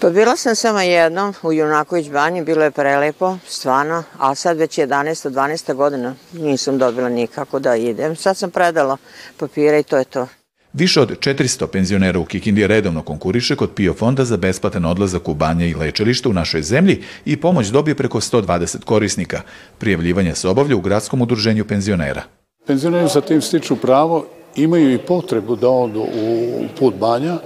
Pa 0.01 0.11
bila 0.11 0.37
sam 0.37 0.57
samo 0.57 0.81
jednom 0.81 1.35
u 1.43 1.53
Junaković 1.53 2.11
banji, 2.11 2.43
bilo 2.43 2.65
je 2.65 2.71
prelepo, 2.71 3.37
stvarno, 3.49 4.05
a 4.19 4.35
sad 4.35 4.57
već 4.57 4.79
11. 4.79 5.31
12. 5.31 5.75
godina 5.75 6.15
nisam 6.33 6.79
dobila 6.79 7.09
nikako 7.09 7.59
da 7.59 7.77
idem. 7.77 8.17
Sad 8.17 8.37
sam 8.37 8.51
predala 8.51 8.97
papire 9.39 9.81
i 9.81 9.83
to 9.83 9.97
je 9.97 10.05
to. 10.05 10.27
Više 10.75 11.01
od 11.01 11.19
400 11.19 11.67
penzionera 11.67 12.19
u 12.19 12.25
Kikindi 12.25 12.67
redovno 12.67 13.03
konkuriše 13.03 13.57
kod 13.57 13.71
PIO 13.71 13.95
fonda 13.95 14.25
za 14.25 14.37
besplatan 14.37 14.85
odlazak 14.85 15.29
u 15.29 15.35
banje 15.35 15.69
i 15.69 15.75
lečelište 15.75 16.29
u 16.29 16.33
našoj 16.33 16.63
zemlji 16.63 17.03
i 17.25 17.37
pomoć 17.37 17.67
dobije 17.67 17.95
preko 17.95 18.21
120 18.21 18.85
korisnika. 18.85 19.41
Prijavljivanje 19.79 20.35
se 20.35 20.49
obavlja 20.49 20.77
u 20.77 20.81
gradskom 20.81 21.23
udruženju 21.23 21.65
penzionera. 21.65 22.23
Penzioneri 22.67 23.09
sa 23.09 23.21
tim 23.21 23.43
stiču 23.43 23.77
pravo, 23.77 24.27
imaju 24.57 24.95
i 24.95 24.99
potrebu 24.99 25.57
da 25.57 25.69
odu 25.69 26.01
u 26.01 26.65
put 26.79 26.95
banja, 26.95 27.35
e, 27.35 27.41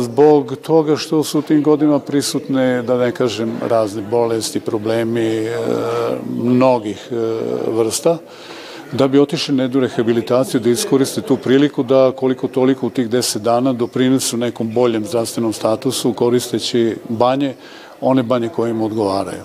zbog 0.00 0.56
toga 0.56 0.96
što 0.96 1.24
su 1.24 1.38
u 1.38 1.42
tim 1.42 1.62
godinama 1.62 1.98
prisutne, 1.98 2.82
da 2.82 2.98
ne 2.98 3.12
kažem, 3.12 3.52
razne 3.68 4.02
bolesti, 4.10 4.60
problemi 4.60 5.26
e, 5.26 5.56
mnogih 6.36 7.08
e, 7.10 7.14
vrsta 7.70 8.18
da 8.92 9.08
bi 9.08 9.18
otišli 9.18 9.54
na 9.54 9.62
jednu 9.62 9.80
rehabilitaciju, 9.80 10.60
da 10.60 10.70
iskoriste 10.70 11.20
tu 11.20 11.36
priliku 11.36 11.82
da 11.82 12.12
koliko 12.16 12.48
toliko 12.48 12.86
u 12.86 12.90
tih 12.90 13.08
10 13.08 13.38
dana 13.38 13.72
doprinesu 13.72 14.36
nekom 14.36 14.74
boljem 14.74 15.04
zdravstvenom 15.04 15.52
statusu 15.52 16.12
koristeći 16.12 16.96
banje, 17.08 17.54
one 18.00 18.22
banje 18.22 18.48
koje 18.48 18.70
im 18.70 18.82
odgovaraju. 18.82 19.42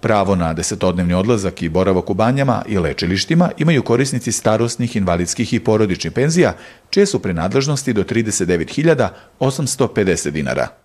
Pravo 0.00 0.36
na 0.36 0.52
desetodnevni 0.52 1.14
odlazak 1.14 1.62
i 1.62 1.68
boravak 1.68 2.10
u 2.10 2.14
banjama 2.14 2.62
i 2.68 2.78
lečilištima 2.78 3.50
imaju 3.58 3.82
korisnici 3.82 4.32
starostnih, 4.32 4.96
invalidskih 4.96 5.52
i 5.52 5.60
porodičnih 5.60 6.12
penzija, 6.12 6.54
čije 6.90 7.06
su 7.06 7.18
prenadležnosti 7.18 7.92
do 7.92 8.02
39.850 8.02 10.30
dinara. 10.30 10.83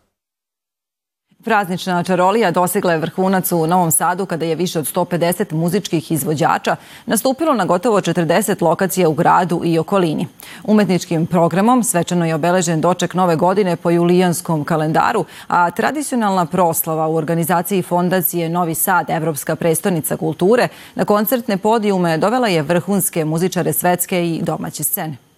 Praznična 1.43 2.03
čarolija 2.03 2.51
dosegla 2.51 2.91
je 2.91 2.99
vrhunac 2.99 3.51
u 3.51 3.67
Novom 3.67 3.91
Sadu 3.91 4.25
kada 4.25 4.45
je 4.45 4.55
više 4.55 4.79
od 4.79 4.85
150 4.85 5.53
muzičkih 5.53 6.11
izvođača 6.11 6.75
nastupilo 7.05 7.53
na 7.53 7.65
gotovo 7.65 8.01
40 8.01 8.63
lokacija 8.63 9.09
u 9.09 9.13
gradu 9.13 9.61
i 9.65 9.79
okolini. 9.79 10.27
Umetničkim 10.63 11.25
programom 11.25 11.83
svečano 11.83 12.25
je 12.25 12.35
obeležen 12.35 12.81
doček 12.81 13.13
nove 13.13 13.35
godine 13.35 13.75
po 13.75 13.89
julijanskom 13.89 14.63
kalendaru, 14.63 15.25
a 15.47 15.71
tradicionalna 15.71 16.45
proslava 16.45 17.07
u 17.07 17.15
organizaciji 17.15 17.81
fondacije 17.81 18.49
Novi 18.49 18.75
Sad, 18.75 19.09
Evropska 19.09 19.55
prestonica 19.55 20.17
kulture, 20.17 20.67
na 20.95 21.05
koncertne 21.05 21.57
podijume 21.57 22.17
dovela 22.17 22.47
je 22.47 22.61
vrhunske 22.61 23.25
muzičare 23.25 23.73
svetske 23.73 24.27
i 24.27 24.41
domaće 24.41 24.83
scene. 24.83 25.28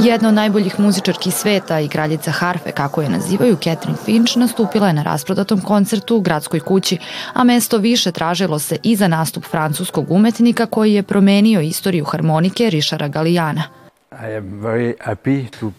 Jedna 0.00 0.28
od 0.28 0.34
najboljih 0.34 0.80
muzičarki 0.80 1.30
sveta 1.30 1.80
i 1.80 1.88
kraljica 1.88 2.30
harfe, 2.30 2.72
kako 2.72 3.02
je 3.02 3.08
nazivaju, 3.08 3.56
Catherine 3.56 3.98
Finch, 4.04 4.36
nastupila 4.36 4.86
je 4.86 4.92
na 4.92 5.02
rasprodatom 5.02 5.60
koncertu 5.60 6.16
u 6.16 6.20
gradskoj 6.20 6.60
kući, 6.60 6.98
a 7.32 7.44
mesto 7.44 7.78
više 7.78 8.12
tražilo 8.12 8.58
se 8.58 8.76
i 8.82 8.96
za 8.96 9.08
nastup 9.08 9.44
francuskog 9.50 10.10
umetnika 10.10 10.66
koji 10.66 10.94
je 10.94 11.02
promenio 11.02 11.60
istoriju 11.60 12.04
harmonike 12.04 12.70
Rišara 12.70 13.08
Galijana. 13.08 13.62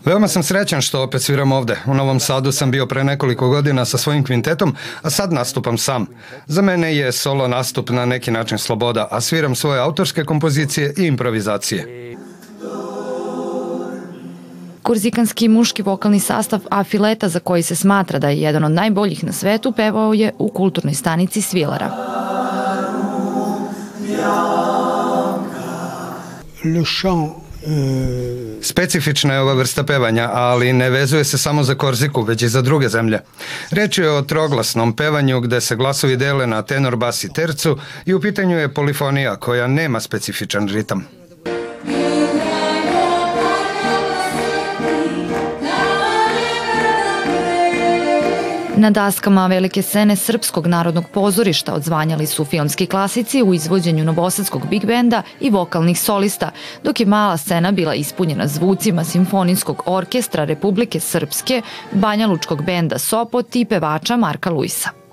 Veoma 0.06 0.28
sam 0.28 0.44
srećan 0.44 0.82
što 0.82 1.04
opet 1.04 1.22
sviram 1.22 1.52
ovde. 1.52 1.78
U 1.86 1.94
Novom 1.94 2.20
Sadu 2.20 2.52
sam 2.52 2.72
bio 2.72 2.86
pre 2.86 3.04
nekoliko 3.04 3.50
godina 3.50 3.86
sa 3.86 3.98
svojim 3.98 4.24
kvintetom, 4.24 4.76
a 5.02 5.10
sad 5.10 5.34
nastupam 5.34 5.78
sam. 5.78 6.06
Za 6.48 6.62
mene 6.62 6.96
je 6.96 7.12
solo 7.12 7.48
nastup 7.48 7.90
na 7.90 8.06
neki 8.06 8.32
način 8.32 8.58
sloboda, 8.58 9.08
a 9.12 9.22
sviram 9.22 9.56
svoje 9.56 9.82
autorske 9.82 10.24
kompozicije 10.24 10.94
i 10.98 11.06
improvizacije. 11.06 12.06
Kurzikanski 14.86 15.48
muški 15.48 15.82
vokalni 15.82 16.20
sastav 16.20 16.60
Afileta, 16.70 17.30
za 17.30 17.40
koji 17.40 17.64
se 17.64 17.76
smatra 17.76 18.20
da 18.20 18.30
je 18.30 18.42
jedan 18.42 18.64
od 18.64 18.72
najboljih 18.72 19.24
na 19.24 19.32
svetu, 19.32 19.72
pevao 19.72 20.14
je 20.14 20.34
u 20.38 20.50
kulturnoj 20.50 20.94
stanici 20.94 21.42
Svilara. 21.42 21.90
Le 26.64 26.84
chant 27.02 27.46
Specifična 28.62 29.34
je 29.34 29.40
ova 29.40 29.54
vrsta 29.54 29.84
pevanja, 29.84 30.30
ali 30.34 30.74
ne 30.74 30.90
vezuje 30.90 31.24
se 31.24 31.38
samo 31.38 31.64
za 31.64 31.76
Korziku, 31.76 32.22
već 32.22 32.42
i 32.42 32.48
za 32.48 32.62
druge 32.62 32.90
zemlje. 32.90 33.20
Reč 33.72 33.98
je 33.98 34.12
o 34.12 34.22
troglasnom 34.22 34.96
pevanju 34.96 35.40
gde 35.40 35.62
se 35.62 35.76
glasovi 35.76 36.18
dele 36.18 36.48
na 36.48 36.62
tenor, 36.62 36.96
bas 36.96 37.24
i 37.24 37.34
tercu 37.34 37.78
i 38.06 38.14
u 38.14 38.22
pitanju 38.22 38.58
je 38.58 38.74
polifonija 38.74 39.36
koja 39.36 39.68
nema 39.68 40.00
specifičan 40.00 40.68
ritam. 40.68 41.25
Na 48.78 48.90
daskama 48.90 49.48
velike 49.48 49.82
scene 49.82 50.16
Srpskog 50.16 50.68
narodnog 50.68 51.06
pozorišta 51.14 51.74
odzvanjali 51.74 52.26
su 52.26 52.46
filmski 52.46 52.86
klasici 52.86 53.44
u 53.44 53.54
izvođenju 53.54 54.04
novosadskog 54.04 54.68
big 54.70 54.86
benda 54.86 55.22
i 55.40 55.50
vokalnih 55.50 56.00
solista, 56.00 56.52
dok 56.84 57.00
je 57.00 57.06
mala 57.06 57.38
scena 57.38 57.72
bila 57.72 57.94
ispunjena 57.94 58.48
zvucima 58.48 59.04
Simfonijskog 59.04 59.84
orkestra 59.86 60.44
Republike 60.44 61.00
Srpske, 61.00 61.62
Banja 61.92 62.28
Lučkog 62.28 62.66
benda 62.66 63.00
Sopot 63.00 63.56
i 63.56 63.66
pevača 63.66 64.18
Marka 64.18 64.50
Luisa. 64.50 65.05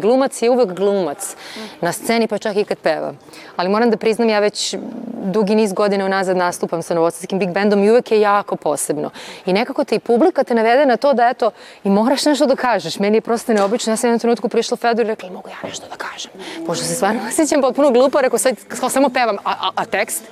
Glumac 0.00 0.42
je 0.42 0.50
uvek 0.50 0.72
glumac 0.72 1.36
na 1.80 1.92
sceni, 1.92 2.26
pa 2.26 2.38
čak 2.38 2.56
i 2.56 2.64
kad 2.64 2.78
peva. 2.78 3.12
Ali 3.56 3.68
moram 3.68 3.90
da 3.90 3.96
priznam, 3.96 4.28
ja 4.28 4.38
već 4.38 4.76
dugi 5.24 5.54
niz 5.54 5.72
godina 5.72 6.04
unazad 6.04 6.36
nastupam 6.36 6.82
sa 6.82 6.94
novosadskim 6.94 7.38
big 7.38 7.50
bandom 7.50 7.84
i 7.84 7.90
uvek 7.90 8.12
je 8.12 8.20
jako 8.20 8.56
posebno. 8.56 9.10
I 9.46 9.52
nekako 9.52 9.84
te 9.84 9.94
i 9.94 9.98
publika 9.98 10.44
te 10.44 10.54
navede 10.54 10.86
na 10.86 10.96
to 10.96 11.12
da 11.12 11.28
eto, 11.28 11.50
i 11.84 11.90
moraš 11.90 12.24
nešto 12.24 12.46
da 12.46 12.56
kažeš. 12.56 12.98
Meni 12.98 13.16
je 13.16 13.20
prosto 13.20 13.52
neobično. 13.52 13.92
Ja 13.92 13.96
sam 13.96 14.08
jednom 14.08 14.20
trenutku 14.20 14.48
prišla 14.48 14.76
Fedoru 14.76 15.08
i 15.08 15.10
rekla, 15.10 15.30
mogu 15.30 15.48
ja 15.48 15.68
nešto 15.68 15.86
da 15.90 15.96
kažem. 15.96 16.30
Pošto 16.66 16.84
se 16.84 16.94
stvarno 16.94 17.20
osjećam 17.28 17.60
potpuno 17.60 17.90
glupo, 17.90 18.20
rekao, 18.20 18.38
sad 18.38 18.56
samo 18.90 19.08
pevam, 19.08 19.36
a, 19.44 19.50
a, 19.50 19.70
a 19.74 19.84
tekst? 19.84 20.22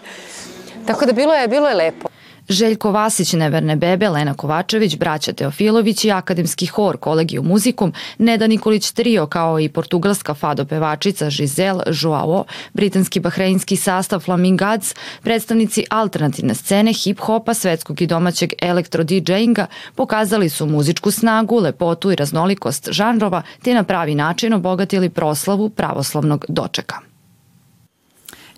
Tako 0.86 1.06
da 1.06 1.12
bilo 1.12 1.34
je, 1.34 1.48
bilo 1.48 1.68
je 1.68 1.74
lepo. 1.74 2.08
Željko 2.48 2.90
Vasić, 2.90 3.32
Neverne 3.32 3.76
bebe, 3.76 4.08
Lena 4.08 4.34
Kovačević, 4.34 4.96
braća 4.96 5.32
Teofilović 5.32 6.04
i 6.04 6.10
akademski 6.10 6.66
hor 6.66 6.96
Kolegiju 6.96 7.42
muzikum, 7.42 7.92
Neda 8.18 8.46
Nikolić 8.46 8.90
trio 8.90 9.26
kao 9.26 9.60
i 9.60 9.68
portugalska 9.68 10.34
fado 10.34 10.64
pevačica 10.64 11.30
Giselle 11.30 11.82
Joao, 12.02 12.44
britanski 12.72 13.20
bahreinski 13.20 13.76
sastav 13.76 14.20
Flamingads, 14.20 14.94
predstavnici 15.22 15.84
alternativne 15.90 16.54
scene 16.54 16.92
hip-hopa, 16.92 17.54
svetskog 17.54 18.02
i 18.02 18.06
domaćeg 18.06 18.52
elektro 18.62 19.04
DJinga 19.04 19.66
pokazali 19.94 20.48
su 20.48 20.66
muzičku 20.66 21.10
snagu, 21.10 21.60
lepotu 21.60 22.10
i 22.10 22.16
raznolikost 22.16 22.88
žanrova 22.90 23.42
te 23.62 23.74
na 23.74 23.82
pravi 23.82 24.14
način 24.14 24.52
obogatili 24.52 25.10
proslavu 25.10 25.68
pravoslavnog 25.70 26.44
dočeka. 26.48 27.07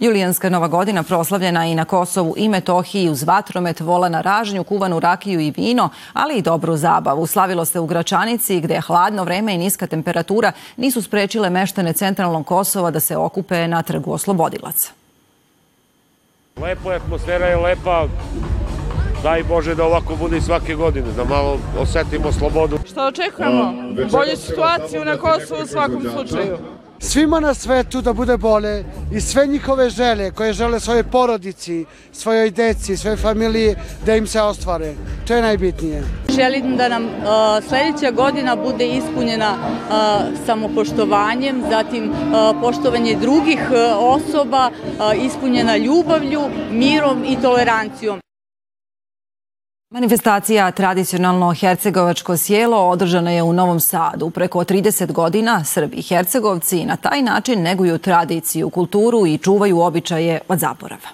Julijanska 0.01 0.49
nova 0.49 0.69
godina 0.69 1.03
proslavljena 1.03 1.67
i 1.67 1.75
na 1.75 1.85
Kosovu 1.85 2.35
i 2.37 2.49
Metohiji 2.49 3.11
uz 3.11 3.23
vatromet, 3.23 3.81
vola 3.81 4.09
na 4.09 4.21
ražnju, 4.21 4.65
kuvanu 4.65 5.01
rakiju 5.01 5.41
i 5.41 5.51
vino, 5.57 5.89
ali 6.13 6.39
i 6.39 6.43
dobru 6.43 6.77
zabavu. 6.77 7.27
Slavilo 7.27 7.65
se 7.65 7.81
u 7.81 7.87
Gračanici 7.87 8.61
gde 8.61 8.75
je 8.75 8.81
hladno 8.81 9.25
vreme 9.25 9.55
i 9.55 9.59
niska 9.59 9.87
temperatura 9.87 10.53
nisu 10.77 11.03
sprečile 11.03 11.51
meštane 11.51 11.93
centralnog 11.93 12.47
Kosova 12.47 12.91
da 12.91 13.01
se 13.01 13.17
okupe 13.17 13.69
na 13.69 13.83
trgu 13.83 14.13
oslobodilaca. 14.13 14.89
Lepo 16.57 16.91
je, 16.91 16.97
atmosfera 16.97 17.47
je 17.47 17.57
lepa, 17.57 18.07
daj 19.23 19.43
Bože 19.43 19.75
da 19.75 19.85
ovako 19.85 20.17
bude 20.17 20.37
i 20.37 20.41
svake 20.41 20.75
godine, 20.75 21.13
da 21.17 21.25
malo 21.25 21.59
osetimo 21.79 22.33
slobodu. 22.33 22.79
Šta 22.87 23.07
očekujemo? 23.07 23.73
Bolju 24.11 24.37
situaciju 24.37 25.05
na 25.05 25.17
Kosovu 25.17 25.63
u 25.63 25.67
svakom 25.67 26.03
slučaju 26.15 26.59
svima 27.01 27.41
na 27.41 27.55
svetu 27.55 28.01
da 28.01 28.13
bude 28.13 28.37
bolje 28.37 28.85
i 29.13 29.21
sve 29.21 29.47
njihove 29.47 29.91
žele 29.91 30.31
koje 30.31 30.53
žele 30.53 30.81
svoje 30.81 31.05
porodici, 31.05 31.85
svojoj 32.13 32.51
deci, 32.51 32.97
svoje 32.97 33.17
familije 33.17 33.77
da 34.07 34.17
im 34.17 34.27
se 34.27 34.41
ostvare. 34.41 34.95
To 35.27 35.35
je 35.35 35.43
najbitnije. 35.43 36.03
Želim 36.29 36.77
da 36.77 36.89
nam 36.89 37.05
uh, 37.05 37.11
sledeća 37.69 38.11
godina 38.11 38.57
bude 38.57 38.89
ispunjena 38.89 39.55
uh, 39.55 39.97
samopoštovanjem, 40.47 41.63
zatim 41.71 42.11
uh, 42.11 42.17
poštovanje 42.61 43.17
drugih 43.21 43.61
osoba, 43.99 44.71
ispunjena 45.27 45.77
ljubavlju, 45.77 46.43
mirom 46.71 47.25
i 47.25 47.37
tolerancijom. 47.43 48.21
Manifestacija 49.93 50.71
tradicionalno 50.71 51.55
hercegovačko 51.55 52.37
sjelo 52.37 52.89
održana 52.89 53.31
je 53.31 53.43
u 53.43 53.53
Novom 53.53 53.81
Sadu. 53.81 54.31
Preko 54.31 54.65
30 54.65 55.13
godina 55.13 55.65
Srbi 55.65 55.97
i 55.97 56.03
Hercegovci 56.03 56.85
na 56.85 56.97
taj 56.97 57.23
način 57.23 57.63
neguju 57.63 57.99
tradiciju, 57.99 58.71
kulturu 58.71 59.27
i 59.27 59.39
čuvaju 59.39 59.81
običaje 59.81 60.41
od 60.49 60.59
zaborava. 60.59 61.09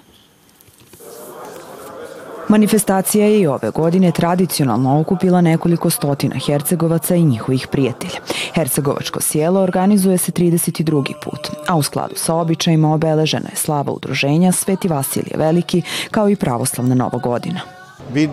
Manifestacija 2.47 3.25
je 3.25 3.39
i 3.39 3.47
ove 3.47 3.71
godine 3.71 4.11
tradicionalno 4.11 4.99
okupila 4.99 5.41
nekoliko 5.41 5.89
stotina 5.89 6.35
Hercegovaca 6.45 7.15
i 7.15 7.23
njihovih 7.23 7.67
prijatelja. 7.71 8.19
Hercegovačko 8.55 9.21
sjelo 9.21 9.61
organizuje 9.61 10.17
se 10.17 10.31
32. 10.31 11.13
put, 11.23 11.49
a 11.67 11.75
u 11.75 11.83
skladu 11.83 12.15
sa 12.15 12.35
običajima 12.35 12.93
obeležena 12.93 13.49
je 13.49 13.55
slava 13.55 13.91
udruženja 13.91 14.51
Sveti 14.51 14.87
Vasilije 14.87 15.37
Veliki 15.37 15.81
kao 16.11 16.29
i 16.29 16.35
pravoslavna 16.35 16.95
Nova 16.95 17.19
godina 17.19 17.76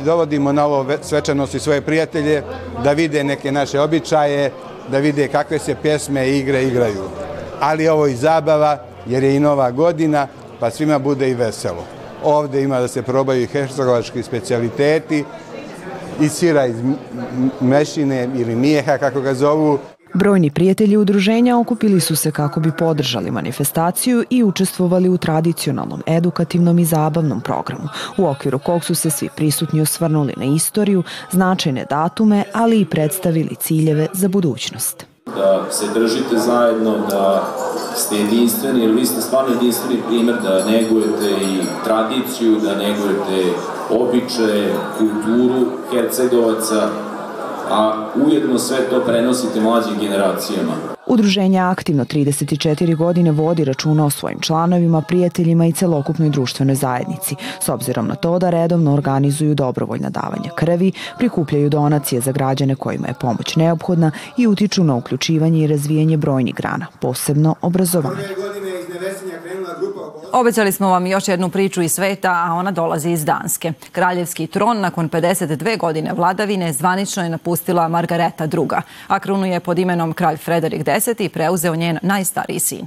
dovodimo 0.04 0.52
na 0.52 0.66
ovo 0.66 0.87
svečanosti 1.02 1.58
svoje 1.58 1.80
prijatelje, 1.80 2.42
da 2.84 2.92
vide 2.92 3.24
neke 3.24 3.52
naše 3.52 3.80
običaje, 3.80 4.50
da 4.88 4.98
vide 4.98 5.28
kakve 5.28 5.58
se 5.58 5.74
pjesme 5.82 6.28
i 6.28 6.38
igre 6.38 6.64
igraju. 6.64 7.02
Ali 7.60 7.88
ovo 7.88 8.06
i 8.06 8.14
zabava, 8.14 8.78
jer 9.06 9.24
je 9.24 9.37
i 9.37 9.40
nova 9.40 9.70
godina, 9.70 10.26
pa 10.60 10.70
svima 10.70 10.98
bude 10.98 11.30
i 11.30 11.34
veselo. 11.34 11.84
Ovde 12.24 12.62
ima 12.62 12.80
da 12.80 12.88
se 12.88 13.02
probaju 13.02 13.42
i 13.42 13.46
hercegovački 13.46 14.22
specialiteti, 14.22 15.24
i 16.20 16.28
sira 16.28 16.66
iz 16.66 16.76
mešine 17.60 18.28
ili 18.34 18.56
mijeha, 18.56 18.98
kako 18.98 19.20
ga 19.20 19.34
zovu, 19.34 19.78
Brojni 20.14 20.50
prijatelji 20.50 20.96
udruženja 20.96 21.59
okupili 21.59 22.00
su 22.00 22.16
se 22.16 22.31
kako 22.31 22.61
bi 22.61 22.72
podržali 22.79 23.31
manifestaciju 23.31 24.24
i 24.31 24.44
učestvovali 24.44 25.09
u 25.09 25.16
tradicionalnom, 25.16 26.03
edukativnom 26.07 26.79
i 26.79 26.85
zabavnom 26.85 27.40
programu, 27.40 27.88
u 28.16 28.27
okviru 28.27 28.59
kog 28.59 28.85
su 28.85 28.94
se 28.94 29.11
svi 29.11 29.29
prisutni 29.37 29.81
osvrnuli 29.81 30.35
na 30.37 30.44
istoriju, 30.44 31.03
značajne 31.31 31.87
datume, 31.90 32.44
ali 32.53 32.81
i 32.81 32.85
predstavili 32.85 33.57
ciljeve 33.61 34.07
za 34.12 34.29
budućnost. 34.29 35.07
Da 35.37 35.66
se 35.70 35.87
držite 35.94 36.38
zajedno, 36.38 36.98
da 37.11 37.44
ste 37.96 38.16
jedinstveni, 38.16 38.81
jer 38.81 38.90
vi 38.90 39.07
ste 39.07 39.20
stvarno 39.20 39.55
jedinstveni 39.55 40.03
primer 40.09 40.35
da 40.42 40.64
negujete 40.64 41.31
i 41.42 41.61
tradiciju, 41.85 42.61
da 42.61 42.74
negujete 42.74 43.53
običaje, 43.90 44.74
kulturu 44.98 45.66
Hercegovaca, 45.92 46.88
a 47.70 48.07
ujedno 48.27 48.59
sve 48.59 48.79
to 48.90 49.00
prenosite 49.00 49.61
mlađim 49.61 49.98
generacijama. 50.00 50.94
Udruženje 51.07 51.59
aktivno 51.59 52.05
34 52.05 52.96
godine 52.96 53.33
vodi 53.33 53.64
računa 53.64 54.07
o 54.07 54.11
svojim 54.11 54.40
članovima, 54.40 55.03
prijateljima 55.03 55.66
i 55.66 55.72
celokupnoj 55.72 56.31
društvenoj 56.31 56.74
zajednici, 56.74 57.37
s 57.61 57.68
obzirom 57.68 58.07
na 58.07 58.14
to 58.14 58.38
da 58.38 58.50
redovno 58.50 58.94
organizuju 58.94 59.55
dobrovoljna 59.55 60.11
davanja 60.11 60.50
krvi, 60.55 60.92
prikupljaju 61.18 61.70
donacije 61.70 62.20
za 62.20 62.33
građane 62.33 62.74
kojima 62.74 63.09
je 63.09 63.14
pomoć 63.20 63.57
neophodna 63.57 64.11
i 64.37 64.46
utiču 64.46 64.85
na 64.85 64.94
uključivanje 64.94 65.64
i 65.64 65.66
razvijanje 65.66 66.16
brojnih 66.16 66.55
grana, 66.55 66.87
posebno 67.00 67.55
obrazovanje. 67.61 68.16
Obećali 70.34 70.72
smo 70.72 70.88
vam 70.88 71.06
još 71.06 71.28
jednu 71.28 71.50
priču 71.50 71.82
iz 71.82 71.92
sveta, 71.92 72.30
a 72.30 72.54
ona 72.54 72.70
dolazi 72.70 73.10
iz 73.10 73.24
Danske. 73.24 73.72
Kraljevski 73.92 74.46
tron 74.46 74.80
nakon 74.80 75.10
52 75.10 75.78
godine 75.78 76.12
vladavine 76.12 76.72
zvanično 76.72 77.22
je 77.22 77.28
napustila 77.28 77.88
Margareta 77.88 78.44
II, 78.44 78.68
a 79.06 79.18
krunu 79.18 79.46
je 79.46 79.60
pod 79.60 79.78
imenom 79.78 80.12
kralj 80.12 80.36
Frederik 80.36 80.88
X 80.88 81.08
preuzeo 81.32 81.74
njen 81.74 81.98
najstariji 82.02 82.60
sin. 82.60 82.86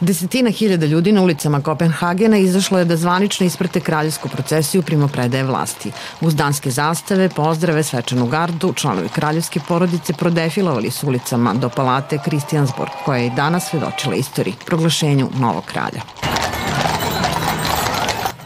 Desetina 0.00 0.50
hiljada 0.50 0.86
ljudi 0.86 1.12
na 1.12 1.22
ulicama 1.22 1.60
Kopenhagena 1.60 2.38
izašlo 2.38 2.78
je 2.78 2.84
da 2.84 2.96
zvanično 2.96 3.46
isprate 3.46 3.80
kraljevsku 3.80 4.28
procesiju 4.28 4.82
primopredaje 4.82 5.44
vlasti. 5.44 5.90
Uz 6.20 6.34
danske 6.34 6.70
zastave, 6.70 7.28
pozdrave, 7.28 7.82
svečanu 7.82 8.26
gardu, 8.26 8.72
članovi 8.72 9.08
kraljevske 9.08 9.60
porodice 9.68 10.12
prodefilovali 10.12 10.90
su 10.90 11.06
ulicama 11.06 11.54
do 11.54 11.68
palate 11.68 12.18
Kristijansborg, 12.24 12.90
koja 13.04 13.18
je 13.18 13.26
i 13.26 13.30
danas 13.36 13.70
svedočila 13.70 14.14
istoriji, 14.14 14.54
proglašenju 14.66 15.30
novog 15.40 15.64
kralja. 15.64 16.27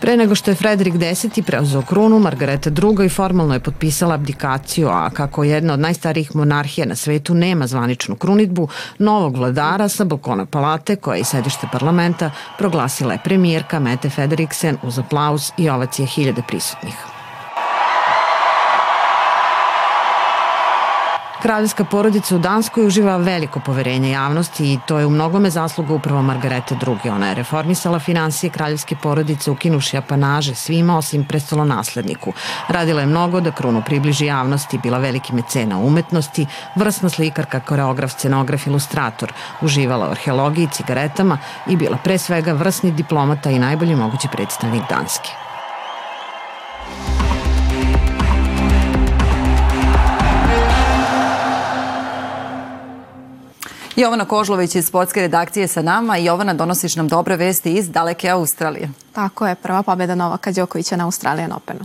Pre 0.02 0.16
nego 0.16 0.34
što 0.34 0.50
je 0.50 0.54
Frederik 0.54 0.94
X. 0.94 1.26
preuzeo 1.46 1.82
krunu, 1.82 2.18
Margareta 2.18 2.70
II. 2.70 3.08
formalno 3.08 3.54
je 3.54 3.60
potpisala 3.60 4.14
abdikaciju, 4.14 4.88
a 4.88 5.10
kako 5.10 5.44
jedna 5.44 5.74
od 5.74 5.80
najstarijih 5.80 6.36
monarhija 6.36 6.86
na 6.86 6.96
svetu 6.96 7.34
nema 7.34 7.66
zvaničnu 7.66 8.16
krunitbu, 8.16 8.68
novog 8.98 9.36
vladara 9.36 9.88
sa 9.88 10.04
balkona 10.04 10.46
palate, 10.46 10.96
koja 10.96 11.16
je 11.16 11.24
sedište 11.24 11.66
parlamenta, 11.72 12.30
proglasila 12.58 13.12
je 13.12 13.22
premijerka 13.24 13.80
Mete 13.80 14.10
Frederiksen 14.10 14.76
uz 14.82 14.98
aplauz 14.98 15.50
i 15.56 15.70
ovacije 15.70 16.06
hiljade 16.06 16.42
prisutnih. 16.48 17.11
Kraljevska 21.42 21.84
porodica 21.84 22.36
u 22.36 22.38
Danskoj 22.38 22.86
uživa 22.86 23.16
veliko 23.16 23.60
poverenje 23.60 24.10
javnosti 24.10 24.72
i 24.72 24.78
to 24.86 24.98
je 24.98 25.06
u 25.06 25.10
mnogome 25.10 25.50
zasluga 25.50 25.94
upravo 25.94 26.22
Margarete 26.22 26.74
II. 26.86 27.10
Ona 27.10 27.28
je 27.28 27.34
reformisala 27.34 27.98
financije 27.98 28.50
kraljevske 28.50 28.96
porodice 28.96 29.50
ukinuši 29.50 29.96
apanaže 29.96 30.54
svima 30.54 30.98
osim 30.98 31.24
prestolonasledniku. 31.24 32.32
Radila 32.68 33.00
je 33.00 33.06
mnogo 33.06 33.40
da 33.40 33.50
krunu 33.50 33.82
približi 33.86 34.26
javnosti, 34.26 34.78
bila 34.78 34.98
veliki 34.98 35.34
mecena 35.34 35.78
umetnosti, 35.78 36.46
vrsna 36.76 37.08
slikarka, 37.08 37.60
koreograf, 37.60 38.12
scenograf, 38.12 38.66
ilustrator, 38.66 39.32
uživala 39.60 40.08
u 40.08 40.10
arheologiji, 40.10 40.68
cigaretama 40.72 41.38
i 41.66 41.76
bila 41.76 41.96
pre 42.04 42.18
svega 42.18 42.52
vrsni 42.52 42.90
diplomata 42.90 43.50
i 43.50 43.58
najbolji 43.58 43.96
mogući 43.96 44.28
predstavnik 44.32 44.82
Danske. 44.90 45.51
Jovana 53.96 54.24
Kožlović 54.24 54.74
iz 54.74 54.86
sportske 54.86 55.20
redakcije 55.20 55.68
sa 55.68 55.82
nama. 55.82 56.16
Jovana, 56.16 56.54
donosiš 56.54 56.96
nam 56.96 57.08
dobre 57.08 57.36
vesti 57.36 57.72
iz 57.72 57.90
daleke 57.90 58.28
Australije. 58.28 58.90
Tako 59.12 59.46
je, 59.46 59.54
prva 59.54 59.82
pobjeda 59.82 60.14
Novaka 60.14 60.52
Đokovića 60.52 60.96
na 60.96 61.04
Australijan 61.04 61.52
Openu. 61.52 61.84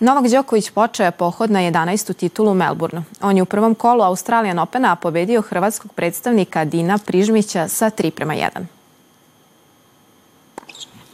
Novak 0.00 0.30
Đoković 0.30 0.70
počeo 0.70 1.06
je 1.06 1.10
pohod 1.10 1.50
na 1.50 1.60
11. 1.60 2.14
titulu 2.14 2.50
u 2.50 2.54
Melbourneu. 2.54 3.02
On 3.20 3.36
je 3.36 3.42
u 3.42 3.46
prvom 3.46 3.74
kolu 3.74 4.02
Australijan 4.02 4.58
Opena 4.58 4.96
pobedio 4.96 5.40
hrvatskog 5.40 5.92
predstavnika 5.92 6.64
Dina 6.64 6.98
Prižmića 6.98 7.68
sa 7.68 7.90
3 7.90 8.10
prema 8.10 8.34
1. 8.34 8.48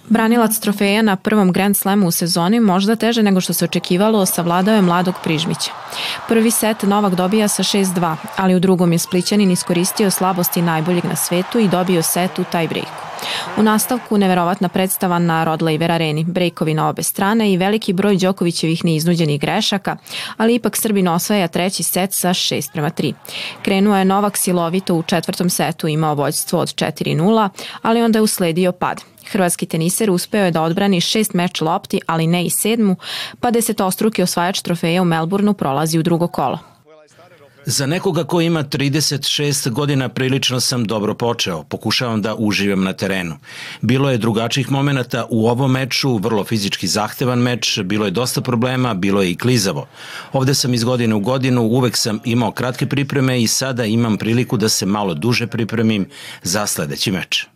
Branilac 0.09 0.59
trofeja 0.59 1.03
na 1.03 1.17
prvom 1.17 1.53
Grand 1.53 1.77
Slamu 1.77 2.07
u 2.07 2.11
sezoni 2.11 2.61
možda 2.61 2.97
teže 2.97 3.23
nego 3.23 3.41
što 3.41 3.53
se 3.53 3.65
očekivalo 3.65 4.27
savladao 4.27 4.75
je 4.75 4.83
mladog 4.83 5.15
Prižmića. 5.25 5.71
Prvi 6.29 6.51
set 6.51 6.83
Novak 6.83 7.15
dobija 7.15 7.49
sa 7.49 7.63
6-2, 7.63 8.17
ali 8.37 8.55
u 8.55 8.61
drugom 8.61 8.93
je 8.93 8.99
Splićanin 8.99 9.51
iskoristio 9.51 10.11
slabosti 10.11 10.63
najboljeg 10.63 11.05
na 11.05 11.17
svetu 11.17 11.59
i 11.59 11.69
dobio 11.69 12.03
set 12.03 12.39
u 12.39 12.45
taj 12.45 12.69
breaku. 12.69 13.12
U 13.57 13.63
nastavku 13.63 14.19
neverovatna 14.19 14.69
predstava 14.69 15.19
na 15.19 15.45
Rod 15.45 15.63
Laver 15.63 15.93
areni, 15.93 16.25
brejkovi 16.25 16.75
na 16.75 16.89
obe 16.89 17.03
strane 17.03 17.53
i 17.53 17.57
veliki 17.57 17.93
broj 17.93 18.17
Đokovićevih 18.17 18.85
neiznuđenih 18.85 19.41
grešaka, 19.41 19.97
ali 20.37 20.55
ipak 20.55 20.77
Srbin 20.77 21.09
osvaja 21.09 21.49
treći 21.49 21.83
set 21.83 22.13
sa 22.13 22.29
6 22.29 22.73
prema 22.73 22.91
3. 22.91 23.13
Krenuo 23.63 23.97
je 23.97 24.05
Novak 24.05 24.37
silovito 24.37 24.95
u 24.95 25.03
četvrtom 25.03 25.51
setu, 25.51 25.89
imao 25.89 26.15
vođstvo 26.15 26.61
od 26.61 26.69
4-0, 26.69 27.49
ali 27.83 28.03
onda 28.03 28.19
je 28.19 28.23
usledio 28.23 28.73
pad. 28.73 29.03
Hrvatski 29.31 29.67
teniser 29.67 30.11
uspeo 30.11 30.45
je 30.45 30.51
da 30.51 30.63
odbrani 30.63 31.01
šest 31.01 31.35
meč 31.35 31.61
lopti, 31.61 32.01
ali 32.07 32.27
ne 32.27 32.45
i 32.45 32.51
sedmu, 32.51 32.97
pa 33.41 33.51
desetostruki 33.51 34.23
osvajač 34.23 34.61
trofeja 34.61 35.03
u 35.03 35.05
Melbourneu 35.05 35.55
prolazi 35.55 35.99
u 35.99 36.03
drugo 36.03 36.29
kolo. 36.29 36.72
Za 37.67 37.87
nekoga 37.87 38.25
ko 38.25 38.41
ima 38.41 38.65
36 38.65 39.71
godina 39.71 40.09
prilično 40.09 40.61
sam 40.61 40.85
dobro 40.85 41.15
počeo, 41.15 41.63
pokušavam 41.63 42.23
da 42.23 42.35
uživam 42.35 42.85
na 42.85 42.93
terenu. 42.93 43.37
Bilo 43.81 44.11
je 44.11 44.19
drugačijih 44.19 44.71
momenata 44.71 45.27
u 45.31 45.49
ovom 45.49 45.73
meču, 45.73 46.17
vrlo 46.17 46.45
fizički 46.45 46.87
zahtevan 46.87 47.39
meč, 47.39 47.81
bilo 47.85 48.05
je 48.05 48.11
dosta 48.11 48.41
problema, 48.41 48.95
bilo 48.95 49.23
je 49.23 49.31
i 49.31 49.37
klizavo. 49.37 49.87
Ovde 50.33 50.55
sam 50.55 50.75
iz 50.75 50.85
godine 50.85 51.15
u 51.15 51.21
godinu, 51.21 51.63
uvek 51.63 51.97
sam 51.97 52.21
imao 52.25 52.51
kratke 52.51 52.87
pripreme 52.87 53.43
i 53.43 53.47
sada 53.47 53.85
imam 53.85 54.17
priliku 54.19 54.57
da 54.57 54.69
se 54.69 54.87
malo 54.87 55.15
duže 55.15 55.47
pripremim 55.47 56.07
za 56.43 56.67
sledeći 56.67 57.13
meč. 57.13 57.47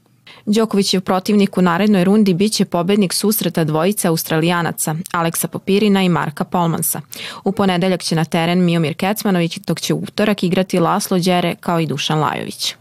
Đokovićev 0.47 1.01
protivnik 1.01 1.59
u 1.59 1.63
narednoj 1.63 2.05
rundi 2.05 2.35
biće 2.35 2.65
pobednik 2.65 3.13
susreta 3.13 3.65
dvojice 3.65 4.09
Australijanaca, 4.09 4.95
Aleksa 5.13 5.49
Popirina 5.49 6.03
i 6.03 6.09
Marka 6.09 6.45
Polmansa. 6.45 7.01
U 7.45 7.53
ponedeljak 7.53 8.03
će 8.03 8.15
na 8.17 8.25
teren 8.25 8.65
Miomir 8.65 8.95
Kecmanović, 8.95 9.59
dok 9.59 9.81
će 9.81 9.95
utorak 9.95 10.43
igrati 10.43 10.79
Laslo 10.79 11.19
Đere 11.19 11.55
kao 11.61 11.81
i 11.81 11.87
Dušan 11.87 12.21
Lajović. 12.21 12.75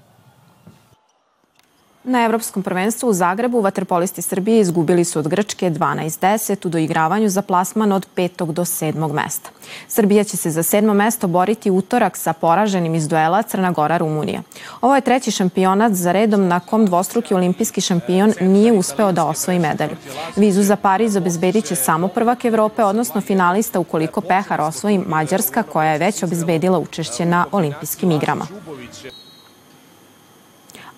Na 2.07 2.25
Evropskom 2.25 2.63
prvenstvu 2.63 3.09
u 3.09 3.13
Zagrebu 3.13 3.61
vaterpolisti 3.61 4.21
Srbije 4.21 4.59
izgubili 4.59 5.05
su 5.05 5.19
od 5.19 5.27
Grčke 5.27 5.69
12-10 5.69 6.67
u 6.67 6.69
doigravanju 6.69 7.29
za 7.29 7.41
plasman 7.41 7.91
od 7.91 8.07
5. 8.15 8.51
do 8.51 8.65
7. 8.65 9.13
mesta. 9.13 9.49
Srbija 9.87 10.23
će 10.23 10.37
se 10.37 10.51
za 10.51 10.63
sedmo 10.63 10.93
mesto 10.93 11.27
boriti 11.27 11.71
utorak 11.71 12.17
sa 12.17 12.33
poraženim 12.33 12.95
iz 12.95 13.07
duela 13.07 13.41
Crna 13.41 13.71
Gora 13.71 13.97
Rumunija. 13.97 14.41
Ovo 14.81 14.95
je 14.95 15.01
treći 15.01 15.31
šampionat 15.31 15.93
za 15.93 16.11
redom 16.11 16.47
na 16.47 16.59
kom 16.59 16.85
dvostruki 16.85 17.33
olimpijski 17.33 17.81
šampion 17.81 18.33
nije 18.41 18.73
uspeo 18.73 19.11
da 19.11 19.25
osvoji 19.25 19.59
medalju. 19.59 19.95
Vizu 20.35 20.63
za 20.63 20.75
Pariz 20.75 21.15
obezbedit 21.15 21.65
će 21.65 21.75
samo 21.75 22.07
prvak 22.07 22.45
Evrope, 22.45 22.83
odnosno 22.83 23.21
finalista 23.21 23.79
ukoliko 23.79 24.21
Pehar 24.21 24.61
osvoji 24.61 24.97
Mađarska 24.97 25.63
koja 25.63 25.91
je 25.91 25.97
već 25.99 26.23
obezbedila 26.23 26.79
učešće 26.79 27.25
na 27.25 27.45
olimpijskim 27.51 28.11
igrama 28.11 28.47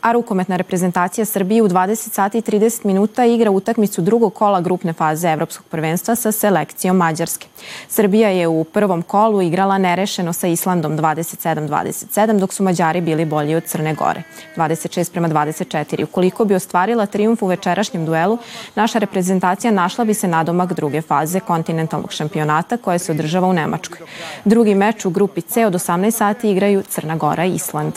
a 0.01 0.11
rukometna 0.11 0.55
reprezentacija 0.55 1.25
Srbije 1.25 1.63
u 1.63 1.67
20 1.69 1.95
sati 1.95 2.37
i 2.37 2.41
30 2.41 2.85
minuta 2.85 3.25
igra 3.25 3.51
utakmicu 3.51 4.01
drugog 4.01 4.33
kola 4.33 4.61
grupne 4.61 4.93
faze 4.93 5.27
Evropskog 5.27 5.65
prvenstva 5.65 6.15
sa 6.15 6.31
selekcijom 6.31 6.97
Mađarske. 6.97 7.47
Srbija 7.89 8.29
je 8.29 8.47
u 8.47 8.63
prvom 8.63 9.01
kolu 9.01 9.41
igrala 9.41 9.77
nerešeno 9.77 10.33
sa 10.33 10.47
Islandom 10.47 10.97
27-27, 10.97 12.39
dok 12.39 12.53
su 12.53 12.63
Mađari 12.63 13.01
bili 13.01 13.25
bolji 13.25 13.55
od 13.55 13.63
Crne 13.63 13.93
Gore, 13.93 14.23
26 14.55 15.11
prema 15.11 15.29
24. 15.29 16.03
Ukoliko 16.03 16.45
bi 16.45 16.55
ostvarila 16.55 17.05
triumf 17.05 17.41
u 17.41 17.47
večerašnjem 17.47 18.05
duelu, 18.05 18.37
naša 18.75 18.99
reprezentacija 18.99 19.71
našla 19.71 20.05
bi 20.05 20.13
se 20.13 20.27
nadomak 20.27 20.73
druge 20.73 21.01
faze 21.01 21.39
kontinentalnog 21.39 22.11
šampionata 22.11 22.77
koje 22.77 22.99
se 22.99 23.11
održava 23.11 23.47
u 23.47 23.53
Nemačkoj. 23.53 24.07
Drugi 24.45 24.75
meč 24.75 25.05
u 25.05 25.09
grupi 25.09 25.41
C 25.41 25.65
od 25.65 25.73
18 25.73 26.11
sati 26.11 26.51
igraju 26.51 26.83
Crna 26.83 27.15
Gora 27.15 27.45
i 27.45 27.55
Island. 27.55 27.93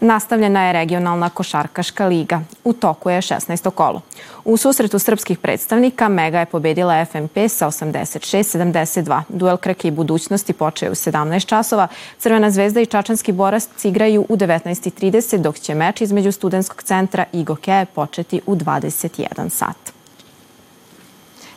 Nastavljena 0.00 0.66
je 0.66 0.72
regionalna 0.72 1.30
košarkaška 1.30 2.06
liga. 2.06 2.40
U 2.64 2.72
toku 2.72 3.10
je 3.10 3.20
16. 3.20 3.70
kolo. 3.70 4.00
U 4.44 4.56
susretu 4.56 4.98
srpskih 4.98 5.38
predstavnika 5.38 6.08
Mega 6.08 6.40
je 6.40 6.46
pobedila 6.46 7.04
FNP 7.04 7.48
sa 7.48 7.66
86-72. 7.66 9.22
Duel 9.28 9.56
krake 9.56 9.88
i 9.88 9.90
budućnosti 9.90 10.52
počeo 10.52 10.92
u 10.92 10.94
17 10.94 11.46
časova. 11.46 11.88
Crvena 12.18 12.50
zvezda 12.50 12.80
i 12.80 12.86
Čačanski 12.86 13.32
borac 13.32 13.84
igraju 13.84 14.26
u 14.28 14.36
19.30, 14.36 15.36
dok 15.36 15.58
će 15.58 15.74
meč 15.74 16.00
između 16.00 16.32
studentskog 16.32 16.82
centra 16.82 17.24
i 17.32 17.44
Gokeje 17.44 17.86
početi 17.86 18.40
u 18.46 18.54
21 18.54 19.48
sat. 19.48 19.76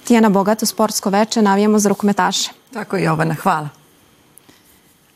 Tijana 0.03 0.29
Bogato, 0.29 0.65
sportsko 0.65 1.09
veče, 1.09 1.41
navijamo 1.41 1.79
za 1.79 1.89
rukometaše. 1.89 2.51
Tako 2.73 2.97
je, 2.97 3.03
Jovana, 3.03 3.33
hvala. 3.33 3.78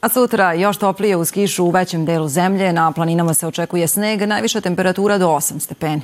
A 0.03 0.09
sutra 0.09 0.53
još 0.53 0.77
toplije 0.77 1.15
uz 1.15 1.31
kišu 1.31 1.63
u 1.63 1.69
većem 1.69 2.05
delu 2.05 2.27
zemlje. 2.27 2.73
Na 2.73 2.91
planinama 2.91 3.33
se 3.33 3.47
očekuje 3.47 3.87
sneg, 3.87 4.21
najviša 4.21 4.61
temperatura 4.61 5.17
do 5.17 5.27
8 5.27 5.59
stepeni. 5.59 6.01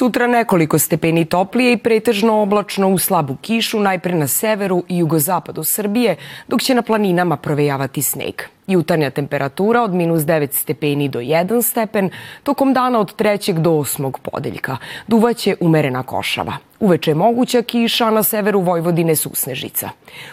Sutra 0.00 0.26
nekoliko 0.26 0.78
stepeni 0.78 1.24
toplije 1.24 1.72
i 1.72 1.76
pretežno 1.76 2.42
oblačno 2.42 2.88
u 2.88 2.98
slabu 2.98 3.36
kišu, 3.36 3.80
najpre 3.80 4.14
na 4.14 4.26
severu 4.26 4.84
i 4.88 4.98
jugozapadu 4.98 5.64
Srbije, 5.64 6.16
dok 6.48 6.62
će 6.62 6.74
na 6.74 6.82
planinama 6.82 7.36
provejavati 7.36 8.02
sneg. 8.02 8.42
Jutarnja 8.66 9.10
temperatura 9.10 9.82
od 9.82 9.94
minus 9.94 10.22
9 10.22 10.52
stepeni 10.52 11.08
do 11.08 11.18
1 11.18 11.62
stepen, 11.62 12.10
tokom 12.42 12.72
dana 12.72 13.00
od 13.00 13.16
3. 13.16 13.58
do 13.58 13.70
8. 13.70 14.12
podeljka. 14.22 14.76
Duvaće 15.06 15.56
umerena 15.60 16.02
košava. 16.02 16.56
Uveče 16.78 17.10
je 17.10 17.14
moguća 17.14 17.62
kiša, 17.62 18.06
a 18.06 18.10
na 18.10 18.22
severu 18.22 18.60
Vojvodine 18.60 19.16
susnežica. 19.16 19.90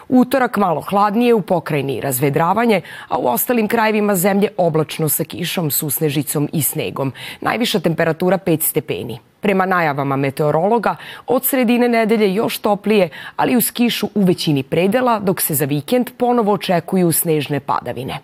Utorak 0.10 0.58
malo 0.58 0.82
hladnije, 0.82 1.34
u 1.34 1.42
pokrajini 1.42 2.02
razvedravanje, 2.02 2.82
a 3.08 3.18
u 3.18 3.28
ostalim 3.28 3.68
krajevima 3.68 4.16
zemlje 4.16 4.50
oblačno 4.58 5.10
sa 5.10 5.24
kišom, 5.24 5.72
susnežicom 5.72 6.50
i 6.54 6.62
snegom. 6.62 7.14
Najviša 7.42 7.80
temperatura 7.80 8.38
5 8.38 8.62
stepeni. 8.62 9.20
Prema 9.42 9.66
najavama 9.66 10.16
meteorologa, 10.16 10.96
od 11.28 11.46
sredine 11.46 11.90
nedelje 11.90 12.34
još 12.34 12.58
toplije, 12.58 13.10
ali 13.36 13.58
uz 13.58 13.72
kišu 13.72 14.10
u 14.16 14.24
većini 14.24 14.64
predela, 14.64 15.20
dok 15.20 15.42
se 15.42 15.56
za 15.56 15.66
vikend 15.66 16.12
ponovo 16.18 16.54
očekuju 16.54 17.12
snežne 17.12 17.60
padavine. 17.60 18.20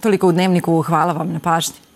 Toliko 0.00 0.28
u 0.28 0.32
dnevniku. 0.32 0.82
Hvala 0.82 1.12
vam 1.12 1.32
na 1.32 1.38
pažnji. 1.38 1.89